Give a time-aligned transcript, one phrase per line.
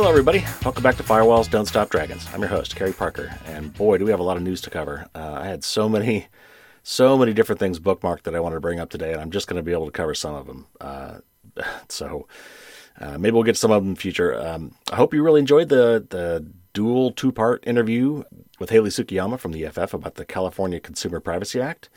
[0.00, 0.42] Hello, everybody.
[0.64, 2.26] Welcome back to Firewalls Don't Stop Dragons.
[2.32, 4.70] I'm your host, Carey Parker, and boy, do we have a lot of news to
[4.70, 5.06] cover.
[5.14, 6.28] Uh, I had so many,
[6.82, 9.46] so many different things bookmarked that I wanted to bring up today, and I'm just
[9.46, 10.66] going to be able to cover some of them.
[10.80, 11.18] Uh,
[11.90, 12.26] so
[12.98, 14.40] uh, maybe we'll get some of them in the future.
[14.40, 18.24] Um, I hope you really enjoyed the the dual two part interview
[18.58, 21.90] with Hayley Tsukayama from the EFF about the California Consumer Privacy Act.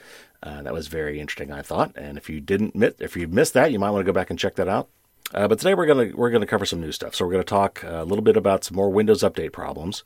[0.44, 1.94] Uh, that was very interesting, I thought.
[1.96, 4.38] And if you didn't, if you missed that, you might want to go back and
[4.38, 4.90] check that out.
[5.34, 7.16] Uh, but today we're gonna we're gonna cover some new stuff.
[7.16, 10.04] So we're gonna talk a little bit about some more Windows Update problems.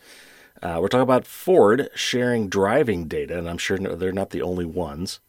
[0.62, 4.66] Uh, we're talking about Ford sharing driving data, and I'm sure they're not the only
[4.66, 5.20] ones.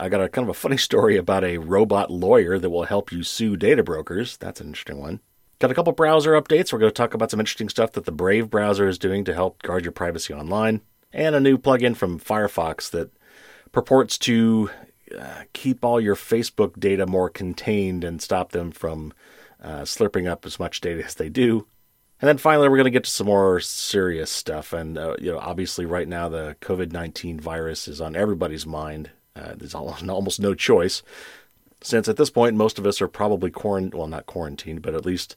[0.00, 3.12] I got a kind of a funny story about a robot lawyer that will help
[3.12, 4.36] you sue data brokers.
[4.36, 5.20] That's an interesting one.
[5.58, 6.72] Got a couple browser updates.
[6.72, 9.32] We're going to talk about some interesting stuff that the Brave browser is doing to
[9.32, 10.82] help guard your privacy online,
[11.12, 13.10] and a new plugin from Firefox that
[13.72, 14.70] purports to
[15.18, 19.14] uh, keep all your Facebook data more contained and stop them from
[19.66, 21.66] uh, slurping up as much data as they do.
[22.20, 24.72] And then finally, we're going to get to some more serious stuff.
[24.72, 29.10] And uh, you know, obviously, right now the COVID nineteen virus is on everybody's mind.
[29.34, 31.02] Uh, there's almost no choice,
[31.82, 35.04] since at this point most of us are probably quarant well, not quarantined, but at
[35.04, 35.36] least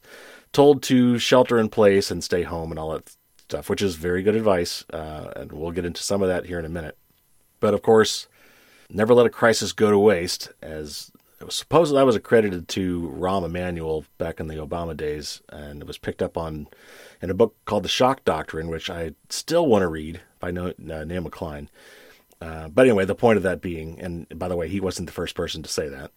[0.52, 4.22] told to shelter in place and stay home and all that stuff, which is very
[4.22, 4.84] good advice.
[4.92, 6.96] Uh, and we'll get into some of that here in a minute.
[7.58, 8.26] But of course,
[8.88, 13.14] never let a crisis go to waste, as it was supposed that was accredited to
[13.16, 16.68] Rahm Emanuel back in the Obama days, and it was picked up on
[17.22, 21.30] in a book called The Shock Doctrine, which I still want to read by Naomi
[21.30, 21.70] Klein.
[22.42, 25.12] Uh, but anyway, the point of that being, and by the way, he wasn't the
[25.12, 26.12] first person to say that.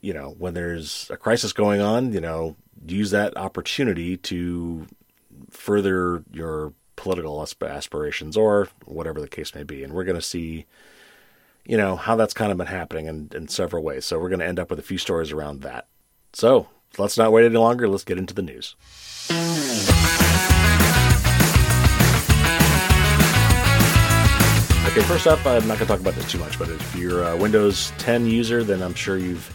[0.00, 4.86] You know, when there's a crisis going on, you know, use that opportunity to
[5.50, 9.84] further your political aspirations or whatever the case may be.
[9.84, 10.66] And we're going to see
[11.68, 14.06] you know, how that's kind of been happening in, in several ways.
[14.06, 15.86] So we're going to end up with a few stories around that.
[16.32, 16.66] So
[16.96, 17.86] let's not wait any longer.
[17.86, 18.74] Let's get into the news.
[24.88, 27.22] Okay, first up, I'm not going to talk about this too much, but if you're
[27.22, 29.54] a Windows 10 user, then I'm sure you've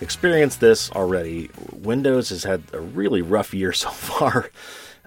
[0.00, 1.48] experienced this already.
[1.70, 4.50] Windows has had a really rough year so far.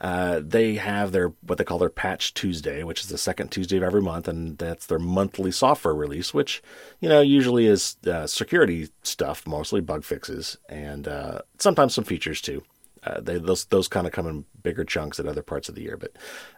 [0.05, 3.77] Uh, they have their what they call their Patch Tuesday, which is the second Tuesday
[3.77, 6.61] of every month, and that's their monthly software release, which
[6.99, 12.39] you know usually is uh, security stuff, mostly bug fixes, and uh, sometimes some features
[12.39, 12.61] too.
[13.01, 15.81] Uh, they, those those kind of come in bigger chunks at other parts of the
[15.81, 16.11] year, but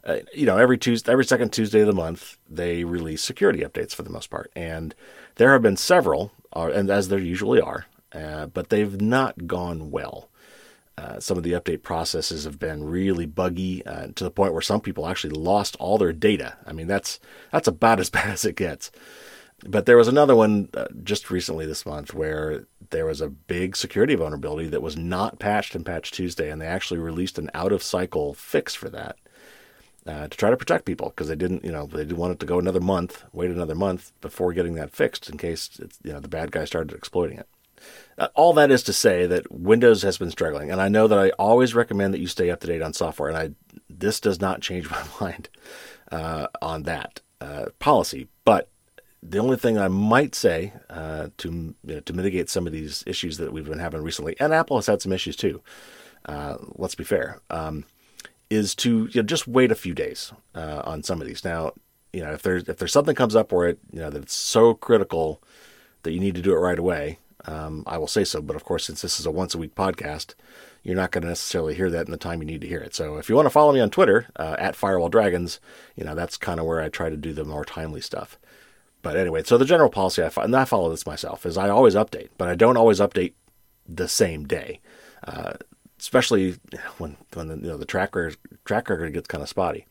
[0.04, 3.96] uh, you know every Tuesday, every second Tuesday of the month, they release security updates
[3.96, 4.94] for the most part, and
[5.36, 10.28] there have been several, and as there usually are, but they've not gone well.
[10.98, 14.62] Uh, some of the update processes have been really buggy uh, to the point where
[14.62, 16.58] some people actually lost all their data.
[16.66, 17.20] I mean, that's
[17.52, 18.92] that's about as bad as it gets.
[19.66, 23.76] But there was another one uh, just recently this month where there was a big
[23.76, 27.72] security vulnerability that was not patched in Patch Tuesday, and they actually released an out
[27.72, 29.18] of cycle fix for that
[30.08, 32.40] uh, to try to protect people because they didn't, you know, they didn't want it
[32.40, 36.20] to go another month, wait another month before getting that fixed in case you know
[36.20, 37.48] the bad guy started exploiting it.
[38.18, 41.20] Uh, all that is to say that Windows has been struggling, and I know that
[41.20, 43.52] I always recommend that you stay up to date on software, and I
[43.90, 45.50] this does not change my mind
[46.12, 48.28] uh, on that uh, policy.
[48.44, 48.70] But
[49.22, 53.04] the only thing I might say uh, to you know, to mitigate some of these
[53.06, 55.62] issues that we've been having recently, and Apple has had some issues too.
[56.26, 57.86] Uh, let's be fair, um,
[58.50, 61.46] is to you know, just wait a few days uh, on some of these.
[61.46, 61.74] Now,
[62.14, 64.34] you know, if there's if there's something comes up where it you know that it's
[64.34, 65.42] so critical
[66.04, 68.42] that you need to do it right away, um, I will say so.
[68.42, 70.36] But of course, since this is a once a week podcast,
[70.84, 72.94] you're not going to necessarily hear that in the time you need to hear it.
[72.94, 75.60] So if you want to follow me on Twitter uh, at Firewall Dragons,
[75.96, 78.38] you know that's kind of where I try to do the more timely stuff.
[79.02, 81.96] But anyway, so the general policy I and I follow this myself is I always
[81.96, 83.34] update, but I don't always update
[83.88, 84.82] the same day,
[85.26, 85.54] uh,
[86.00, 86.56] especially
[86.98, 88.34] when when the, you know the tracker
[88.66, 89.86] track record gets kind of spotty.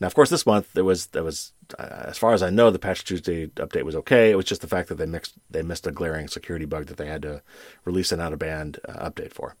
[0.00, 2.70] Now, of course, this month there was there was uh, as far as I know,
[2.70, 4.30] the Patch Tuesday update was okay.
[4.30, 6.96] It was just the fact that they mixed they missed a glaring security bug that
[6.96, 7.42] they had to
[7.84, 9.56] release an out of band uh, update for.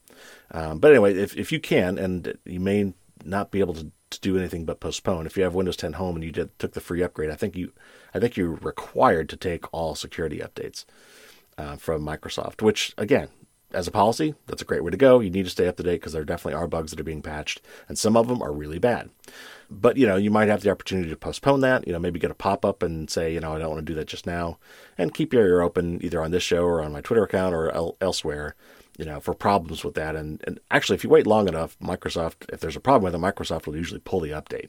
[0.50, 4.20] Um, but anyway, if if you can, and you may not be able to, to,
[4.20, 5.26] do anything but postpone.
[5.26, 7.54] If you have Windows 10 Home and you did, took the free upgrade, I think
[7.54, 7.72] you
[8.14, 10.86] I think you're required to take all security updates
[11.58, 12.62] uh, from Microsoft.
[12.62, 13.28] Which again,
[13.72, 15.20] as a policy, that's a great way to go.
[15.20, 17.22] You need to stay up to date because there definitely are bugs that are being
[17.22, 19.10] patched, and some of them are really bad.
[19.70, 21.86] But you know, you might have the opportunity to postpone that.
[21.86, 23.92] You know, maybe get a pop up and say, you know, I don't want to
[23.92, 24.58] do that just now,
[24.98, 27.70] and keep your ear open either on this show or on my Twitter account or
[27.70, 28.54] el- elsewhere.
[28.98, 30.14] You know, for problems with that.
[30.14, 33.24] And, and actually, if you wait long enough, Microsoft, if there's a problem with it,
[33.24, 34.68] Microsoft will usually pull the update,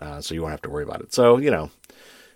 [0.00, 1.12] uh, so you won't have to worry about it.
[1.12, 1.70] So you know,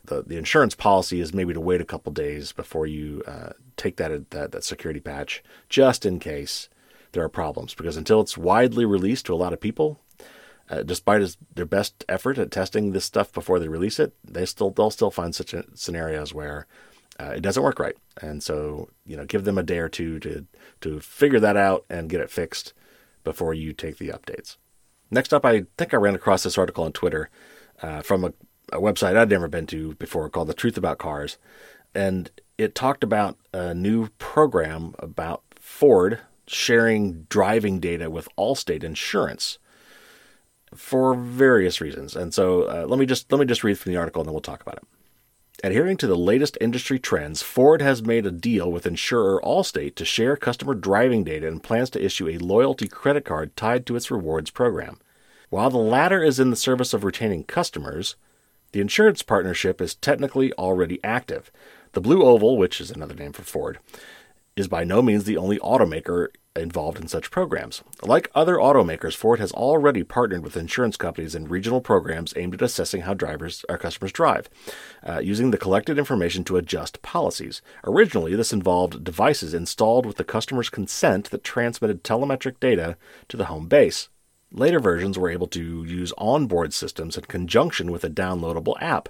[0.05, 3.97] the the insurance policy is maybe to wait a couple days before you uh, take
[3.97, 6.69] that, that that security patch, just in case
[7.13, 7.75] there are problems.
[7.75, 10.01] Because until it's widely released to a lot of people,
[10.71, 14.71] uh, despite their best effort at testing this stuff before they release it, they still
[14.71, 16.67] they'll still find such a, scenarios where
[17.21, 17.97] uh, it doesn't work right.
[18.21, 20.47] And so you know, give them a day or two to
[20.83, 22.75] to figure that out and get it fixed
[23.23, 24.57] before you take the updates.
[25.11, 27.31] Next up, I think I ran across this article on Twitter
[27.83, 28.33] uh, from a,
[28.73, 31.39] a website I'd never been to before called The Truth About Cars,
[31.95, 39.59] and it talked about a new program about Ford sharing driving data with Allstate Insurance
[40.75, 42.17] for various reasons.
[42.17, 44.35] And so uh, let me just let me just read from the article and then
[44.35, 44.85] we'll talk about it.
[45.63, 50.05] Adhering to the latest industry trends, Ford has made a deal with insurer Allstate to
[50.05, 54.11] share customer driving data and plans to issue a loyalty credit card tied to its
[54.11, 54.99] rewards program.
[55.49, 58.17] While the latter is in the service of retaining customers,
[58.75, 61.53] the insurance partnership is technically already active.
[61.93, 63.79] The Blue Oval, which is another name for Ford,
[64.57, 66.27] is by no means the only automaker
[66.57, 67.85] involved in such programs.
[68.03, 72.63] Like other automakers, Ford has already partnered with insurance companies in regional programs aimed at
[72.63, 74.51] assessing how drivers our customers drive,
[75.07, 77.63] uh, using the collected information to adjust policies.
[77.85, 82.97] Originally, this involved devices installed with the customer's consent that transmitted telemetric data
[83.29, 84.09] to the home base.
[84.57, 89.09] Later versions were able to use onboard systems in conjunction with a downloadable app.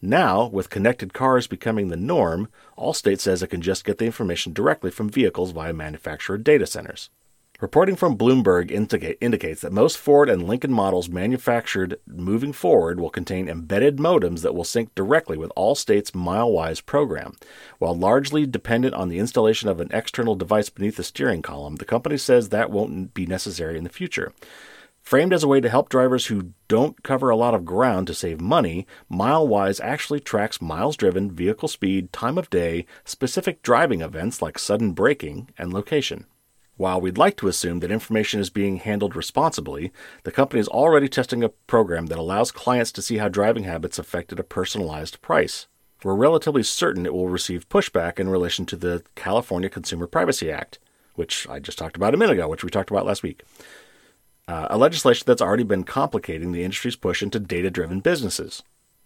[0.00, 2.48] Now, with connected cars becoming the norm,
[2.78, 7.10] Allstate says it can just get the information directly from vehicles via manufacturer data centers.
[7.60, 13.10] Reporting from Bloomberg indicate, indicates that most Ford and Lincoln models manufactured moving forward will
[13.10, 17.34] contain embedded modems that will sync directly with Allstate's MileWise program.
[17.78, 21.84] While largely dependent on the installation of an external device beneath the steering column, the
[21.84, 24.32] company says that won't be necessary in the future.
[25.06, 28.12] Framed as a way to help drivers who don't cover a lot of ground to
[28.12, 34.42] save money, MileWise actually tracks miles driven, vehicle speed, time of day, specific driving events
[34.42, 36.26] like sudden braking, and location.
[36.76, 39.92] While we'd like to assume that information is being handled responsibly,
[40.24, 44.00] the company is already testing a program that allows clients to see how driving habits
[44.00, 45.68] affected a personalized price.
[46.02, 50.80] We're relatively certain it will receive pushback in relation to the California Consumer Privacy Act,
[51.14, 53.44] which I just talked about a minute ago, which we talked about last week
[54.48, 58.62] uh, a legislation that's already been complicating the industry's push into data driven businesses.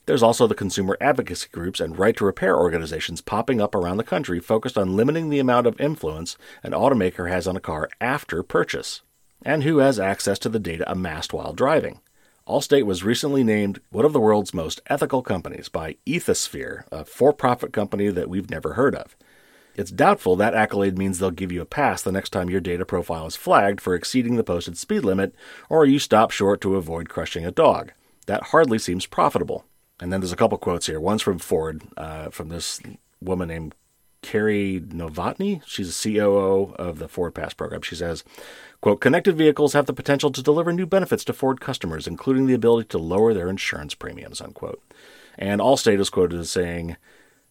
[0.07, 4.05] There's also the consumer advocacy groups and right to repair organizations popping up around the
[4.05, 8.43] country focused on limiting the amount of influence an automaker has on a car after
[8.43, 9.03] purchase,
[9.45, 12.01] and who has access to the data amassed while driving.
[12.49, 17.33] Allstate was recently named one of the world's most ethical companies by Ethisphere, a for
[17.33, 19.17] profit company that we've never heard of.
[19.77, 22.85] It's doubtful that accolade means they'll give you a pass the next time your data
[22.85, 25.35] profile is flagged for exceeding the posted speed limit
[25.69, 27.93] or you stop short to avoid crushing a dog.
[28.27, 29.65] That hardly seems profitable.
[30.01, 31.01] And then there's a couple quotes here.
[31.01, 32.81] One's from Ford, uh, from this
[33.21, 33.75] woman named
[34.23, 35.63] Carrie Novotny.
[35.67, 37.83] She's a COO of the Ford Pass program.
[37.83, 38.25] She says,
[38.81, 42.55] quote, connected vehicles have the potential to deliver new benefits to Ford customers, including the
[42.55, 44.83] ability to lower their insurance premiums, unquote.
[45.39, 46.97] And Allstate is quoted as saying,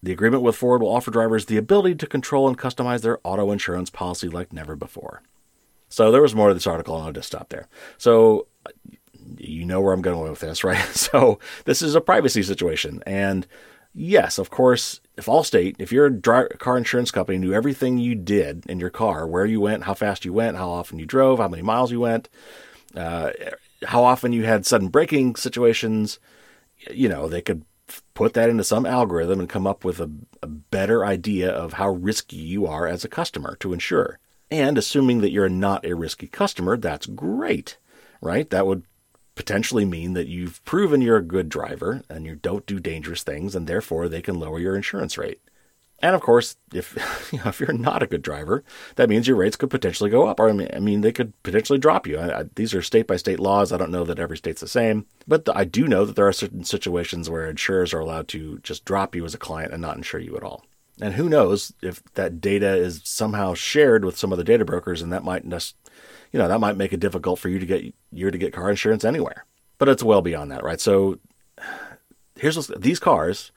[0.01, 3.51] the agreement with Ford will offer drivers the ability to control and customize their auto
[3.51, 5.21] insurance policy like never before.
[5.89, 7.67] So there was more to this article, and I'll just stop there.
[7.97, 8.47] So
[9.37, 10.77] you know where I'm going with this, right?
[10.95, 13.45] So this is a privacy situation, and
[13.93, 18.79] yes, of course, if Allstate, if you're car insurance company, knew everything you did in
[18.79, 21.63] your car, where you went, how fast you went, how often you drove, how many
[21.63, 22.29] miles you went,
[22.95, 23.31] uh,
[23.85, 26.19] how often you had sudden braking situations,
[26.89, 27.65] you know, they could
[28.13, 30.09] put that into some algorithm and come up with a,
[30.41, 34.19] a, better idea of how risky you are as a customer to insure.
[34.51, 37.77] And assuming that you're not a risky customer, that's great,
[38.21, 38.49] right?
[38.49, 38.83] That would
[39.35, 43.55] potentially mean that you've proven you're a good driver and you don't do dangerous things,
[43.55, 45.39] and therefore they can lower your insurance rate.
[46.01, 46.95] And of course, if
[47.31, 48.63] you know, if you're not a good driver,
[48.95, 51.33] that means your rates could potentially go up, or I mean, I mean they could
[51.43, 52.17] potentially drop you.
[52.17, 53.71] I, I, these are state by state laws.
[53.71, 56.33] I don't know that every state's the same, but I do know that there are
[56.33, 59.97] certain situations where insurers are allowed to just drop you as a client and not
[59.97, 60.63] insure you at all.
[61.01, 65.01] And who knows if that data is somehow shared with some of the data brokers,
[65.01, 65.75] and that might just,
[66.31, 68.69] you know, that might make it difficult for you to get you to get car
[68.69, 69.45] insurance anywhere.
[69.77, 70.79] But it's well beyond that, right?
[70.79, 71.19] So
[72.35, 73.51] here's these cars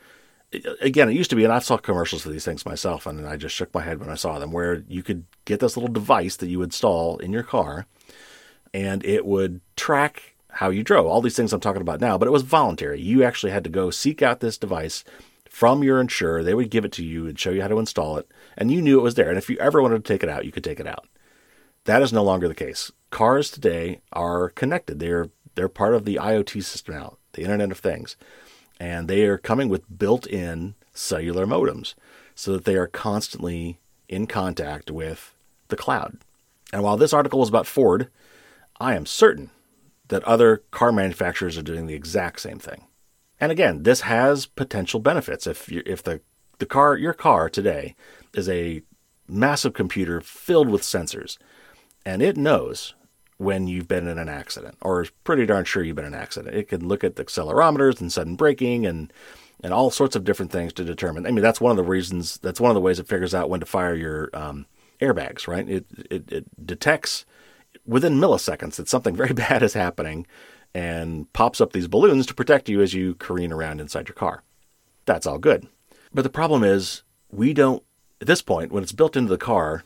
[0.81, 3.37] again, it used to be, and I've saw commercials for these things myself, and I
[3.37, 6.37] just shook my head when I saw them, where you could get this little device
[6.37, 7.87] that you install in your car,
[8.75, 11.07] and it would track how you drove.
[11.07, 13.01] All these things I'm talking about now, but it was voluntary.
[13.01, 15.05] You actually had to go seek out this device
[15.49, 16.43] from your insurer.
[16.43, 18.83] They would give it to you and show you how to install it, and you
[18.83, 19.29] knew it was there.
[19.29, 21.09] And if you ever wanted to take it out, you could take it out.
[21.85, 22.93] That is no longer the case.
[23.11, 24.99] Cars today are connected.
[24.99, 28.17] They're they're part of the IoT system now, the Internet of Things
[28.83, 31.95] and they are coming with built in cellular modems
[32.35, 35.37] so that they are constantly in contact with
[35.69, 36.19] the cloud.
[36.73, 38.09] And while this article is about Ford,
[38.81, 39.51] I am certain
[40.09, 42.87] that other car manufacturers are doing the exact same thing.
[43.39, 45.47] And again, this has potential benefits.
[45.47, 46.21] If you, if the
[46.59, 47.95] the car your car today
[48.35, 48.83] is a
[49.29, 51.39] massive computer filled with sensors,
[52.05, 52.95] and it knows
[53.43, 56.55] when you've been in an accident, or pretty darn sure you've been in an accident.
[56.55, 59.13] It can look at the accelerometers and sudden braking and
[59.65, 61.27] and all sorts of different things to determine.
[61.27, 62.39] I mean, that's one of the reasons.
[62.39, 64.67] That's one of the ways it figures out when to fire your um,
[65.01, 65.47] airbags.
[65.47, 65.69] Right?
[65.69, 67.25] It, it it detects
[67.85, 70.27] within milliseconds that something very bad is happening,
[70.75, 74.43] and pops up these balloons to protect you as you careen around inside your car.
[75.05, 75.67] That's all good.
[76.15, 77.83] But the problem is, we don't
[78.21, 79.85] at this point when it's built into the car.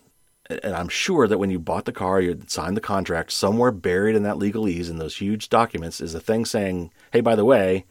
[0.49, 4.17] And I'm sure that when you bought the car, you signed the contract, somewhere buried
[4.17, 7.85] in that legalese in those huge documents is a thing saying, hey, by the way,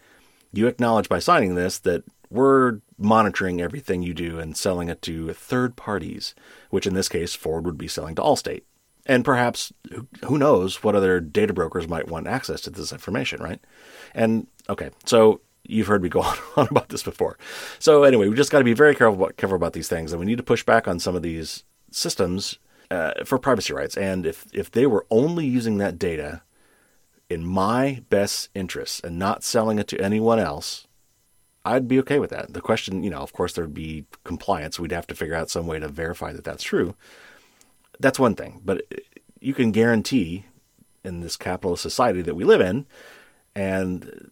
[0.53, 5.33] you acknowledge by signing this that we're monitoring everything you do and selling it to
[5.33, 6.33] third parties,
[6.69, 8.63] which in this case, Ford would be selling to Allstate.
[9.05, 9.71] And perhaps,
[10.25, 13.59] who knows what other data brokers might want access to this information, right?
[14.15, 16.21] And okay, so you've heard me go
[16.55, 17.37] on about this before.
[17.79, 20.19] So anyway, we just got to be very careful about, careful about these things, and
[20.19, 21.63] we need to push back on some of these
[21.95, 22.59] systems
[22.91, 23.97] uh, for privacy rights.
[23.97, 26.41] And if if they were only using that data
[27.29, 30.87] in my best interests and not selling it to anyone else,
[31.63, 32.53] I'd be okay with that.
[32.53, 34.79] The question, you know, of course, there'd be compliance.
[34.79, 36.95] We'd have to figure out some way to verify that that's true.
[37.99, 38.61] That's one thing.
[38.63, 38.83] But
[39.39, 40.45] you can guarantee
[41.03, 42.85] in this capitalist society that we live in
[43.55, 44.29] and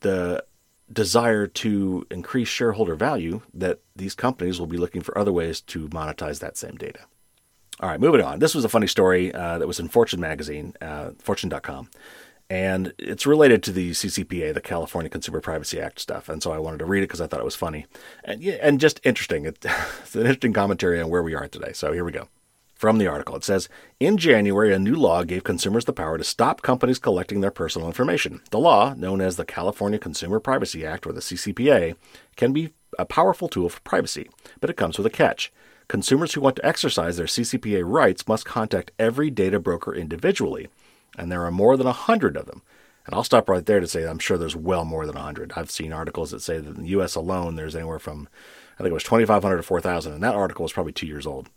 [0.00, 0.44] the
[0.92, 5.88] desire to increase shareholder value that these companies will be looking for other ways to
[5.88, 7.00] monetize that same data.
[7.80, 8.38] All right, moving on.
[8.38, 11.90] This was a funny story uh, that was in Fortune magazine, uh, fortune.com
[12.48, 16.28] and it's related to the CCPA, the California Consumer Privacy Act stuff.
[16.28, 17.86] And so I wanted to read it because I thought it was funny
[18.24, 19.46] and and just interesting.
[19.46, 19.58] It,
[20.02, 21.72] it's an interesting commentary on where we are today.
[21.72, 22.28] So here we go.
[22.86, 26.22] From the article, it says In January, a new law gave consumers the power to
[26.22, 28.42] stop companies collecting their personal information.
[28.52, 31.96] The law, known as the California Consumer Privacy Act or the CCPA,
[32.36, 35.52] can be a powerful tool for privacy, but it comes with a catch.
[35.88, 40.68] Consumers who want to exercise their CCPA rights must contact every data broker individually
[41.18, 42.62] and there are more than 100 of them.
[43.04, 45.54] And I'll stop right there to say I'm sure there's well more than 100.
[45.56, 47.16] I've seen articles that say that in the U.S.
[47.16, 48.28] alone, there's anywhere from,
[48.74, 51.50] I think it was 2,500 to 4,000, and that article was probably two years old.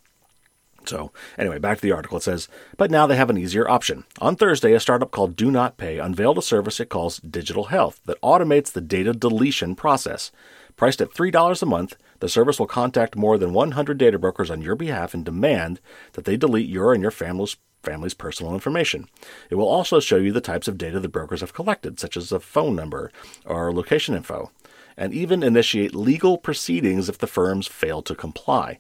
[0.90, 2.18] So, anyway, back to the article.
[2.18, 4.06] It says, but now they have an easier option.
[4.20, 8.02] On Thursday, a startup called Do Not Pay unveiled a service it calls Digital Health
[8.06, 10.32] that automates the data deletion process.
[10.76, 14.62] Priced at $3 a month, the service will contact more than 100 data brokers on
[14.64, 15.80] your behalf and demand
[16.14, 19.08] that they delete your and your family's family's personal information.
[19.50, 22.32] It will also show you the types of data the brokers have collected, such as
[22.32, 23.12] a phone number
[23.46, 24.52] or location info,
[24.98, 28.80] and even initiate legal proceedings if the firms fail to comply.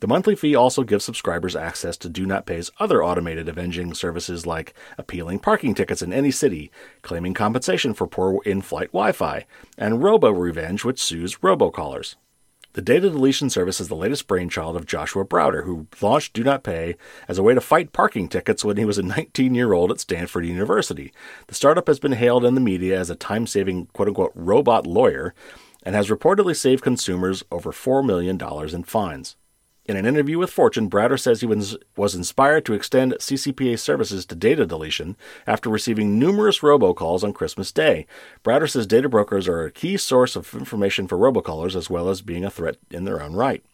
[0.00, 4.46] The monthly fee also gives subscribers access to Do Not Pay's other automated avenging services
[4.46, 6.70] like appealing parking tickets in any city,
[7.02, 9.44] claiming compensation for poor in flight Wi Fi,
[9.76, 12.16] and Robo Revenge, which sues robocallers.
[12.72, 16.62] The data deletion service is the latest brainchild of Joshua Browder, who launched Do Not
[16.62, 16.96] Pay
[17.28, 20.00] as a way to fight parking tickets when he was a 19 year old at
[20.00, 21.12] Stanford University.
[21.48, 24.86] The startup has been hailed in the media as a time saving, quote unquote, robot
[24.86, 25.34] lawyer
[25.82, 28.38] and has reportedly saved consumers over $4 million
[28.74, 29.36] in fines.
[29.90, 31.76] In an interview with Fortune, Browder says he was,
[32.14, 35.16] inspired to extend CCPA services to data deletion
[35.48, 38.06] after receiving numerous robocalls on Christmas Day.
[38.44, 42.22] Browder says data brokers are a key source of information for robocallers as well as
[42.22, 43.64] being a threat in their own right.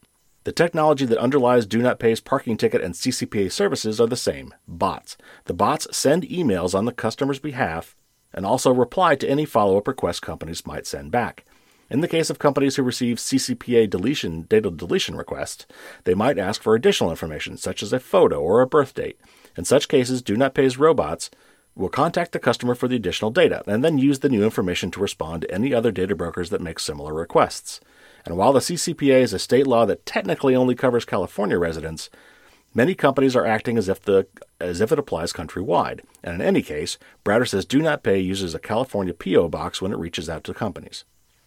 [0.45, 4.55] The technology that underlies Do Not Pay's parking ticket and CCPA services are the same
[4.67, 5.19] bots.
[5.45, 7.95] The bots send emails on the customer's behalf
[8.33, 11.45] and also reply to any follow up requests companies might send back.
[11.89, 15.67] In the case of companies who receive CCPA deletion data deletion requests,
[16.03, 19.21] they might ask for additional information, such as a photo or a birth date.
[19.57, 21.31] In such cases, Do Not Pay's robots
[21.77, 25.01] will contact the customer for the additional data and then use the new information to
[25.01, 27.81] respond to any other data brokers that make similar requests.
[28.25, 32.11] And while the CCPA is a state law that technically only covers California residents,
[32.75, 34.27] many companies are acting as if the
[34.61, 36.01] as if it applies countrywide.
[36.25, 39.93] And in any case, Browder says Do Not Pay uses a California PO box when
[39.93, 41.05] it reaches out to companies.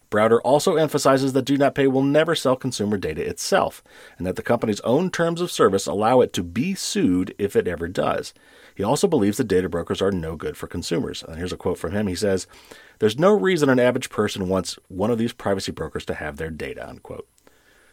[0.10, 3.84] Browder also emphasizes that Do Not Pay will never sell consumer data itself,
[4.18, 7.68] and that the company's own terms of service allow it to be sued if it
[7.68, 8.34] ever does.
[8.74, 11.22] He also believes that data brokers are no good for consumers.
[11.22, 12.08] And here's a quote from him.
[12.08, 12.48] He says,
[13.00, 16.50] There's no reason an average person wants one of these privacy brokers to have their
[16.50, 17.28] data, unquote.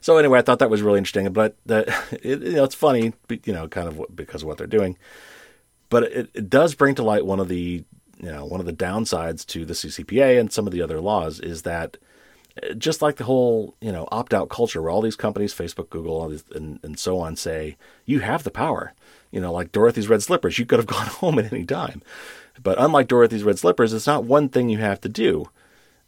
[0.01, 3.13] So anyway, I thought that was really interesting, but it, you know, it's funny,
[3.45, 4.97] you know, kind of because of what they're doing.
[5.89, 7.85] But it, it does bring to light one of the
[8.19, 11.41] you know one of the downsides to the CCPA and some of the other laws
[11.41, 11.97] is that
[12.79, 16.17] just like the whole you know opt out culture where all these companies Facebook Google
[16.21, 18.95] all these, and, and so on say you have the power
[19.31, 22.03] you know like Dorothy's red slippers you could have gone home at any time
[22.63, 25.51] But unlike Dorothy's Red Slippers, it's not one thing you have to do.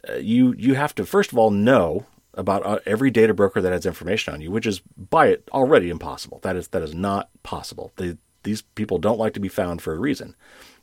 [0.08, 3.72] Uh, you you have to first of all know about uh, every data broker that
[3.72, 6.38] has information on you, which is by it already impossible.
[6.42, 7.92] That is that is not possible.
[8.48, 10.34] These people don't like to be found for a reason.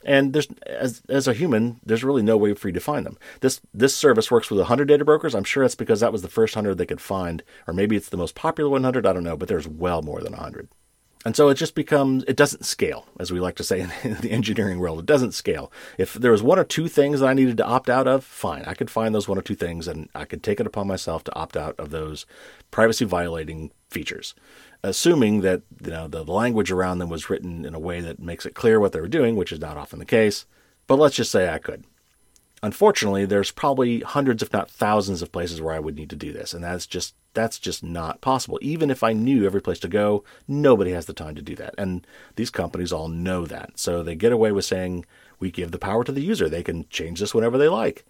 [0.06, 3.18] And there's as as a human, there's really no way for you to find them.
[3.42, 5.34] This this service works with 100 data brokers.
[5.34, 8.10] I'm sure it's because that was the first 100 they could find, or maybe it's
[8.10, 9.08] the most popular 100.
[9.08, 10.70] I don't know, but there's well more than 100.
[11.26, 14.32] And so it just becomes, it doesn't scale, as we like to say in the
[14.32, 15.00] engineering world.
[15.00, 15.72] It doesn't scale.
[15.98, 18.64] If there was one or two things that I needed to opt out of, fine.
[18.68, 21.24] I could find those one or two things and I could take it upon myself
[21.24, 22.28] to opt out of those
[22.70, 24.36] privacy violating features.
[24.88, 28.46] Assuming that you know the, language around them was written in a way that makes
[28.46, 30.46] it clear what they were doing, which is not often the case.
[30.86, 31.86] But let's just say I could.
[32.62, 36.32] Unfortunately, there's probably hundreds, if not thousands, of places where I would need to do
[36.32, 38.60] this, and that's just that's just not possible.
[38.62, 41.74] Even if I knew every place to go, nobody has the time to do that,
[41.78, 43.80] and these companies all know that.
[43.80, 45.06] So they get away with saying
[45.40, 48.06] we give the power to the user; they can change this whenever they like.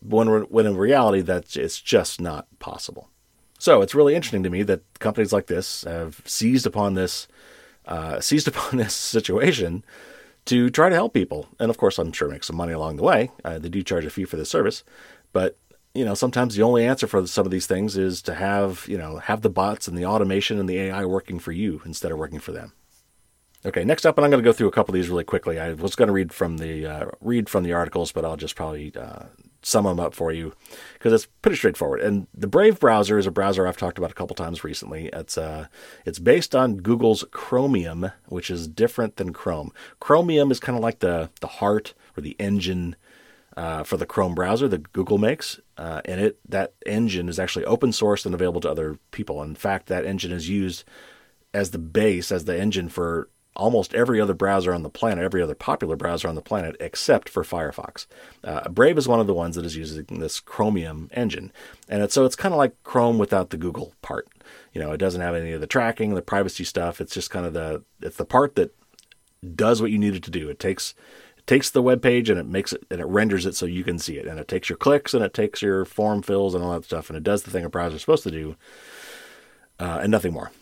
[0.00, 3.08] When, when in reality, that's it's just not possible.
[3.58, 7.28] So it's really interesting to me that companies like this have seized upon this
[7.86, 9.84] uh, seized upon this situation
[10.46, 11.48] to try to help people.
[11.58, 13.30] And of course, I'm sure make some money along the way.
[13.44, 14.84] Uh, they do charge a fee for this service,
[15.32, 15.58] but
[15.94, 18.96] you know, sometimes the only answer for some of these things is to have, you
[18.96, 22.18] know, have the bots and the automation and the AI working for you instead of
[22.18, 22.72] working for them.
[23.66, 25.58] Okay, next up, and I'm going to go through a couple of these really quickly.
[25.58, 28.54] I was going to read from the uh, read from the articles, but I'll just
[28.54, 29.24] probably uh,
[29.62, 30.52] sum them up for you
[30.94, 32.00] because it's pretty straightforward.
[32.00, 35.10] And the Brave browser is a browser I've talked about a couple times recently.
[35.12, 35.66] It's uh,
[36.04, 39.72] it's based on Google's Chromium, which is different than Chrome.
[40.00, 42.96] Chromium is kind of like the the heart or the engine
[43.56, 47.64] uh, for the Chrome browser that Google makes, uh, and it that engine is actually
[47.64, 49.42] open source and available to other people.
[49.42, 50.84] In fact, that engine is used
[51.52, 55.42] as the base as the engine for almost every other browser on the planet, every
[55.42, 58.06] other popular browser on the planet, except for Firefox.
[58.44, 61.52] Uh, Brave is one of the ones that is using this Chromium engine,
[61.88, 64.28] and so it's kind of like Chrome without the Google part.
[64.72, 67.00] You know, it doesn't have any of the tracking, the privacy stuff.
[67.00, 68.74] It's just kind of the it's the part that
[69.54, 70.48] does what you need it to do.
[70.48, 70.94] It takes
[71.36, 73.82] it takes the web page and it makes it and it renders it so you
[73.82, 76.62] can see it, and it takes your clicks and it takes your form fills and
[76.62, 78.56] all that stuff, and it does the thing a browser is supposed to do,
[79.80, 80.52] uh, and nothing more.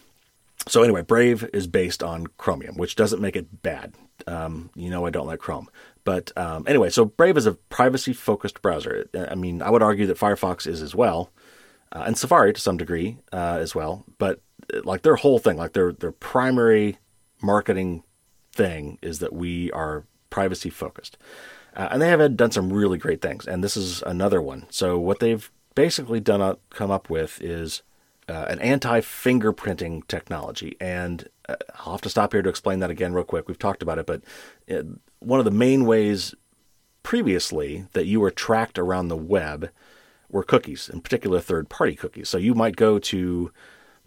[0.69, 3.95] So anyway, Brave is based on Chromium, which doesn't make it bad.
[4.27, 5.69] Um, you know, I don't like Chrome,
[6.05, 9.09] but um, anyway, so Brave is a privacy-focused browser.
[9.15, 11.31] I mean, I would argue that Firefox is as well,
[11.93, 14.05] uh, and Safari to some degree uh, as well.
[14.19, 14.41] But
[14.85, 16.99] like their whole thing, like their their primary
[17.43, 18.03] marketing
[18.53, 21.19] thing is that we are privacy focused,
[21.77, 23.47] uh, and they have done some really great things.
[23.47, 24.67] And this is another one.
[24.71, 27.83] So what they've basically done uh, come up with is
[28.29, 33.12] uh, an anti-fingerprinting technology, and uh, I'll have to stop here to explain that again
[33.12, 33.49] real quick.
[33.49, 34.23] We've talked about it, but
[34.71, 34.83] uh,
[35.21, 36.35] one of the main ways
[37.03, 39.71] previously that you were tracked around the web
[40.29, 42.29] were cookies, in particular third-party cookies.
[42.29, 43.53] So you might go to,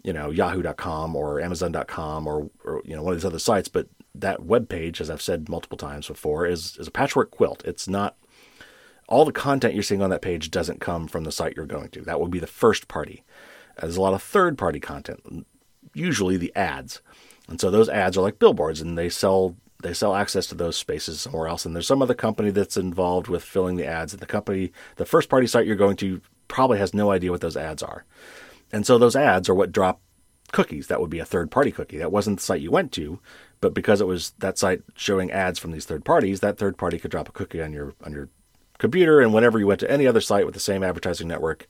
[0.02, 3.88] you know, Yahoo.com or Amazon.com or, or you know one of these other sites, but
[4.14, 7.62] that web page, as I've said multiple times before, is is a patchwork quilt.
[7.64, 8.16] It's not
[9.08, 11.88] all the content you're seeing on that page doesn't come from the site you're going
[11.90, 12.02] to.
[12.02, 13.24] That would be the first party.
[13.80, 15.46] There's a lot of third party content,
[15.94, 17.00] usually the ads.
[17.48, 20.76] And so those ads are like billboards and they sell they sell access to those
[20.76, 21.64] spaces somewhere else.
[21.64, 24.12] And there's some other company that's involved with filling the ads.
[24.12, 27.40] And the company, the first party site you're going to probably has no idea what
[27.40, 28.04] those ads are.
[28.72, 30.00] And so those ads are what drop
[30.52, 30.88] cookies.
[30.88, 31.98] That would be a third party cookie.
[31.98, 33.20] That wasn't the site you went to,
[33.60, 36.98] but because it was that site showing ads from these third parties, that third party
[36.98, 38.28] could drop a cookie on your on your
[38.78, 39.20] computer.
[39.20, 41.68] And whenever you went to any other site with the same advertising network,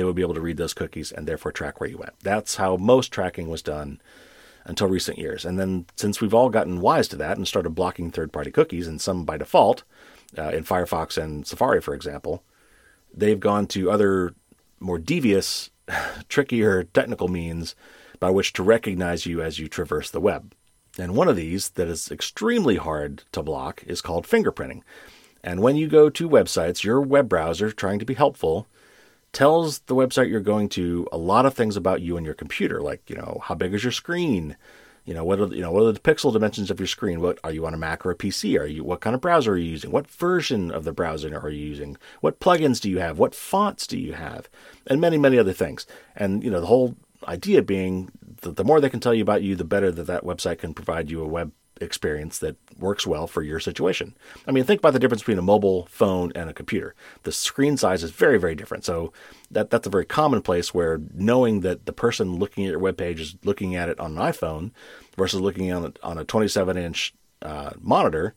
[0.00, 2.18] they would be able to read those cookies and therefore track where you went.
[2.22, 4.00] That's how most tracking was done
[4.64, 5.44] until recent years.
[5.44, 8.86] And then since we've all gotten wise to that and started blocking third party cookies,
[8.88, 9.82] and some by default,
[10.38, 12.42] uh, in Firefox and Safari, for example,
[13.12, 14.34] they've gone to other
[14.78, 15.68] more devious,
[16.30, 17.74] trickier technical means
[18.20, 20.54] by which to recognize you as you traverse the web.
[20.98, 24.80] And one of these that is extremely hard to block is called fingerprinting.
[25.44, 28.66] And when you go to websites, your web browser, trying to be helpful,
[29.32, 32.80] tells the website you're going to a lot of things about you and your computer,
[32.80, 34.56] like you know how big is your screen,
[35.04, 37.20] you know what are you know what are the pixel dimensions of your screen?
[37.20, 38.58] What are you on a Mac or a PC?
[38.58, 39.90] Are you what kind of browser are you using?
[39.90, 41.96] What version of the browser are you using?
[42.20, 43.18] What plugins do you have?
[43.18, 44.48] What fonts do you have?
[44.86, 45.86] And many many other things.
[46.14, 48.10] And you know the whole idea being
[48.42, 50.74] that the more they can tell you about you, the better that that website can
[50.74, 54.14] provide you a web experience that works well for your situation.
[54.46, 56.94] I mean, think about the difference between a mobile phone and a computer.
[57.22, 58.84] The screen size is very, very different.
[58.84, 59.12] So
[59.50, 62.96] that that's a very common place where knowing that the person looking at your web
[62.96, 64.72] page is looking at it on an iPhone
[65.16, 68.34] versus looking on a, on a 27 inch uh, monitor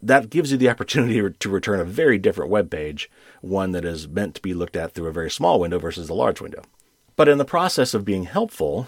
[0.00, 4.08] that gives you the opportunity to return a very different web page, one that is
[4.08, 6.62] meant to be looked at through a very small window versus a large window.
[7.16, 8.86] But in the process of being helpful,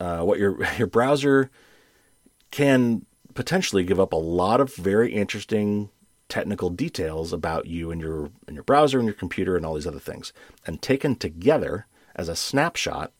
[0.00, 1.50] uh, what your your browser
[2.50, 3.04] can
[3.34, 5.90] potentially give up a lot of very interesting
[6.28, 9.86] technical details about you and your and your browser and your computer and all these
[9.86, 10.32] other things.
[10.66, 13.12] And taken together as a snapshot,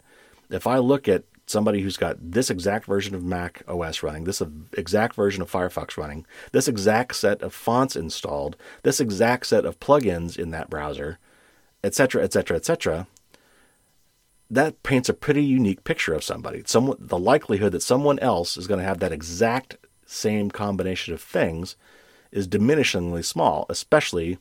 [0.51, 4.43] if I look at somebody who's got this exact version of Mac OS running, this
[4.73, 9.79] exact version of Firefox running, this exact set of fonts installed, this exact set of
[9.79, 11.19] plugins in that browser,
[11.85, 13.07] etc., etc., etc.,
[14.51, 16.63] that paints a pretty unique picture of somebody.
[16.67, 21.21] Some, the likelihood that someone else is going to have that exact same combination of
[21.21, 21.77] things
[22.31, 24.39] is diminishingly small, especially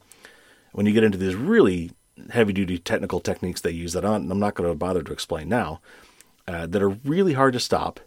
[0.73, 1.91] when you get into these really
[2.31, 5.81] heavy duty technical techniques they use that I'm not going to bother to explain now,
[6.47, 7.99] uh, that are really hard to stop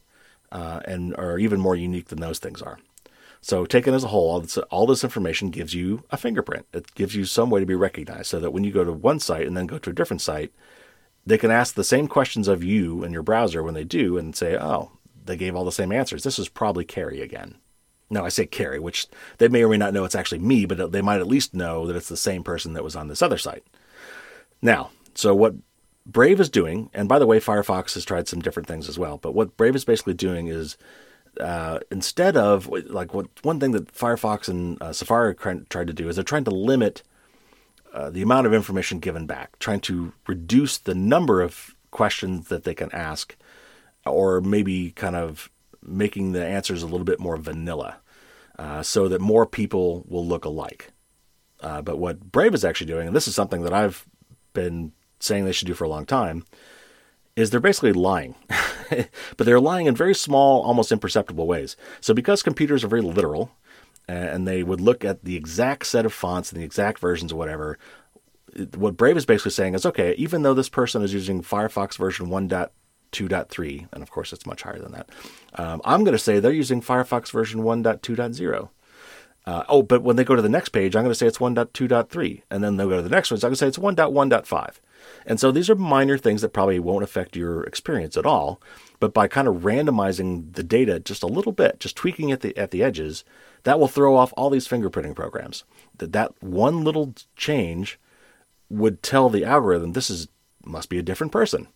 [0.53, 2.79] uh, and are even more unique than those things are.
[3.41, 6.67] So, taken as a whole, all this, all this information gives you a fingerprint.
[6.73, 9.21] It gives you some way to be recognized so that when you go to one
[9.21, 10.53] site and then go to a different site,
[11.29, 14.35] they can ask the same questions of you and your browser when they do and
[14.35, 14.93] say, oh,
[15.27, 16.23] they gave all the same answers.
[16.23, 17.57] This is probably Carey again.
[18.09, 20.91] Now, I say Carey, which they may or may not know it's actually me, but
[20.91, 23.37] they might at least know that it's the same person that was on this other
[23.37, 23.63] site.
[24.63, 25.55] Now, so what
[26.07, 29.19] Brave is doing, and by the way, Firefox has tried some different things as well,
[29.19, 30.79] but what Brave is basically doing is
[31.39, 36.09] uh, instead of like what one thing that Firefox and uh, Safari tried to do
[36.09, 37.03] is they're trying to limit
[37.99, 42.63] uh, the amount of information given back, trying to reduce the number of questions that
[42.63, 43.37] they can ask,
[44.07, 45.51] or maybe kind of
[45.83, 47.97] making the answers a little bit more vanilla
[48.57, 50.93] uh, so that more people will look alike.
[51.61, 54.07] Uh, but what Brave is actually doing, and this is something that I've
[54.53, 56.45] been saying they should do for a long time,
[57.35, 58.37] is they're basically lying.
[58.91, 61.77] but they're lying in very small, almost imperceptible ways.
[62.01, 63.51] So because computers are very literal,
[64.09, 67.39] and they would look at the exact set of fonts and the exact versions of
[67.39, 67.79] whatever,
[68.77, 72.27] what Brave is basically saying is okay, even though this person is using Firefox version
[72.29, 72.71] 1.0
[73.13, 75.09] 2.3, and of course it's much higher than that.
[75.55, 78.69] Um, I'm going to say they're using Firefox version 1.2.0.
[79.47, 81.39] Uh, oh, but when they go to the next page, I'm going to say it's
[81.39, 83.79] 1.2.3, and then they'll go to the next one, so I'm going to say it's
[83.79, 84.75] 1.1.5.
[85.25, 88.61] And so these are minor things that probably won't affect your experience at all,
[89.01, 92.57] but by kind of randomizing the data just a little bit, just tweaking at the
[92.57, 93.25] at the edges,
[93.65, 95.65] that will throw off all these fingerprinting programs.
[95.99, 97.99] That that one little change
[98.69, 100.29] would tell the algorithm this is
[100.65, 101.69] must be a different person.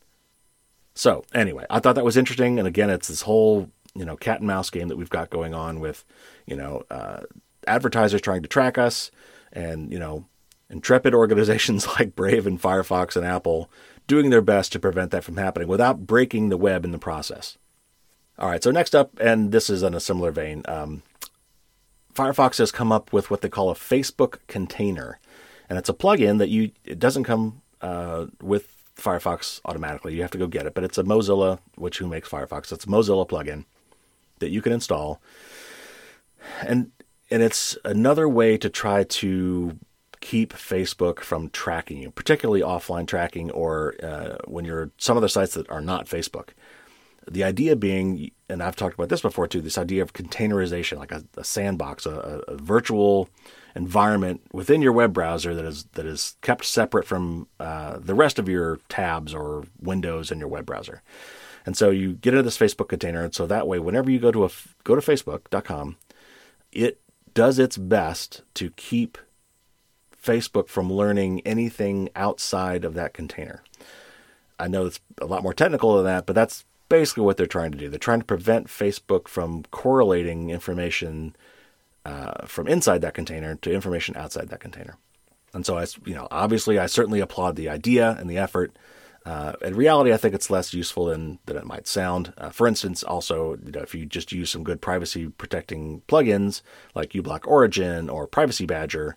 [0.95, 4.39] So anyway, I thought that was interesting, and again, it's this whole you know cat
[4.39, 6.05] and mouse game that we've got going on with
[6.47, 7.21] you know uh,
[7.67, 9.11] advertisers trying to track us,
[9.53, 10.27] and you know
[10.69, 13.71] intrepid organizations like Brave and Firefox and Apple
[14.07, 17.57] doing their best to prevent that from happening without breaking the web in the process.
[18.39, 21.03] All right, so next up, and this is in a similar vein, um,
[22.15, 25.19] Firefox has come up with what they call a Facebook container,
[25.69, 30.15] and it's a plugin that you it doesn't come uh, with Firefox automatically.
[30.15, 32.73] You have to go get it, but it's a Mozilla, which who makes Firefox?
[32.73, 33.65] It's a Mozilla plugin
[34.41, 35.21] that you can install,
[36.61, 36.91] and
[37.31, 39.79] and it's another way to try to
[40.23, 45.29] keep Facebook from tracking you, particularly offline tracking or uh, when you're some of the
[45.29, 46.51] sites that are not Facebook.
[47.31, 51.13] The idea being, and I've talked about this before too, this idea of containerization, like
[51.13, 53.29] a, a sandbox, a, a virtual
[53.75, 58.39] environment within your web browser that is that is kept separate from uh, the rest
[58.39, 61.03] of your tabs or windows in your web browser.
[61.67, 64.31] And so you get into this Facebook container, and so that way, whenever you go
[64.31, 64.51] to a
[64.85, 65.97] go to Facebook.com,
[66.71, 67.01] it
[67.35, 69.19] does its best to keep
[70.23, 73.63] Facebook from learning anything outside of that container.
[74.59, 77.73] I know it's a lot more technical than that, but that's basically what they're trying
[77.73, 77.89] to do.
[77.89, 81.35] They're trying to prevent Facebook from correlating information
[82.05, 84.97] uh, from inside that container to information outside that container.
[85.55, 88.77] And so, I, you know, obviously, I certainly applaud the idea and the effort.
[89.25, 92.33] Uh, in reality, I think it's less useful than, than it might sound.
[92.37, 96.63] Uh, for instance, also, you know, if you just use some good privacy protecting plugins
[96.95, 99.17] like uBlock Origin or Privacy Badger,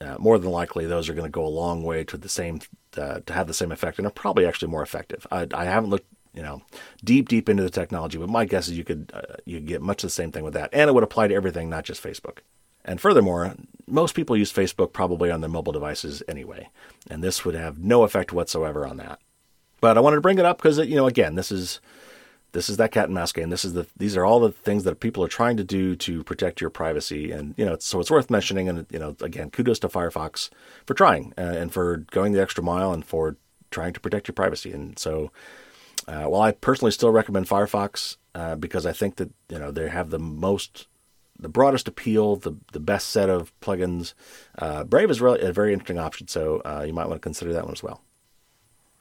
[0.00, 2.60] uh, more than likely those are going to go a long way to the same
[2.96, 5.26] uh, to have the same effect and are probably actually more effective.
[5.30, 6.62] I, I haven't looked you know,
[7.02, 8.18] deep, deep into the technology.
[8.18, 10.70] But my guess is you could uh, you get much the same thing with that,
[10.72, 12.38] and it would apply to everything, not just Facebook.
[12.84, 13.54] And furthermore,
[13.86, 16.68] most people use Facebook probably on their mobile devices anyway,
[17.08, 19.20] and this would have no effect whatsoever on that.
[19.80, 21.80] But I wanted to bring it up because you know, again, this is
[22.52, 23.50] this is that cat and mouse game.
[23.50, 26.24] This is the these are all the things that people are trying to do to
[26.24, 28.68] protect your privacy, and you know, so it's worth mentioning.
[28.68, 30.50] And you know, again, kudos to Firefox
[30.86, 33.36] for trying uh, and for going the extra mile and for
[33.70, 34.72] trying to protect your privacy.
[34.72, 35.30] And so
[36.08, 39.88] uh, well, I personally still recommend Firefox uh, because I think that you know they
[39.88, 40.88] have the most
[41.38, 44.14] the broadest appeal, the the best set of plugins.
[44.58, 47.52] Uh, Brave is really a very interesting option, so uh, you might want to consider
[47.52, 48.02] that one as well.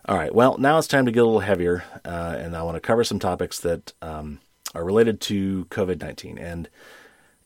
[0.10, 2.74] All right, well, now it's time to get a little heavier, uh, and I want
[2.78, 4.40] to cover some topics that um,
[4.74, 6.40] are related to COVID 19.
[6.40, 6.68] And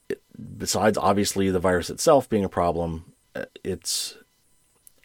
[0.07, 0.23] it,
[0.57, 4.15] besides, obviously, the virus itself being a problem, uh, it's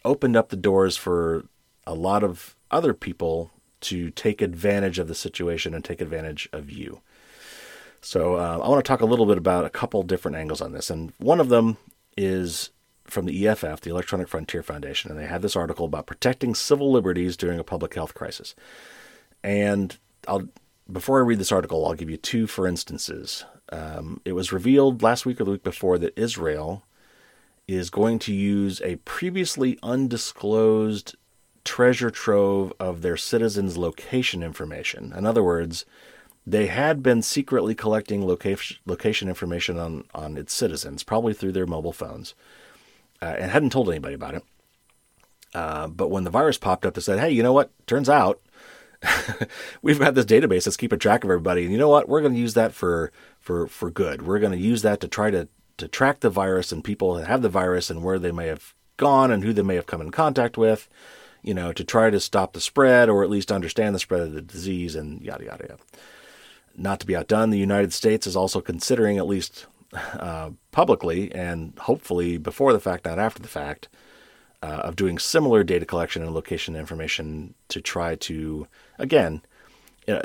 [0.05, 1.47] opened up the doors for
[1.85, 6.71] a lot of other people to take advantage of the situation and take advantage of
[6.71, 7.01] you.
[7.99, 10.71] So uh, I want to talk a little bit about a couple different angles on
[10.71, 11.75] this, and one of them
[12.15, 12.69] is
[13.11, 16.91] from the EFF, the Electronic Frontier Foundation, and they had this article about protecting civil
[16.91, 18.55] liberties during a public health crisis.
[19.43, 20.47] And I'll,
[20.91, 23.45] before I read this article, I'll give you two for instances.
[23.71, 26.83] Um, it was revealed last week or the week before that Israel
[27.67, 31.15] is going to use a previously undisclosed
[31.63, 35.13] treasure trove of their citizens' location information.
[35.15, 35.85] In other words,
[36.47, 41.67] they had been secretly collecting location, location information on, on its citizens, probably through their
[41.67, 42.33] mobile phones,
[43.21, 44.43] uh, and hadn't told anybody about it.
[45.53, 47.71] Uh, but when the virus popped up, they said, hey, you know what?
[47.87, 48.39] Turns out
[49.81, 51.63] we've got this database that's keeping track of everybody.
[51.63, 52.07] And you know what?
[52.07, 54.21] We're going to use that for, for, for good.
[54.21, 57.27] We're going to use that to try to, to track the virus and people that
[57.27, 60.01] have the virus and where they may have gone and who they may have come
[60.01, 60.87] in contact with
[61.41, 64.33] you know, to try to stop the spread or at least understand the spread of
[64.33, 65.77] the disease and yada, yada, yada.
[66.75, 71.77] Not to be outdone, the United States is also considering, at least uh, publicly and
[71.79, 73.89] hopefully before the fact, not after the fact,
[74.61, 79.41] uh, of doing similar data collection and location information to try to, again,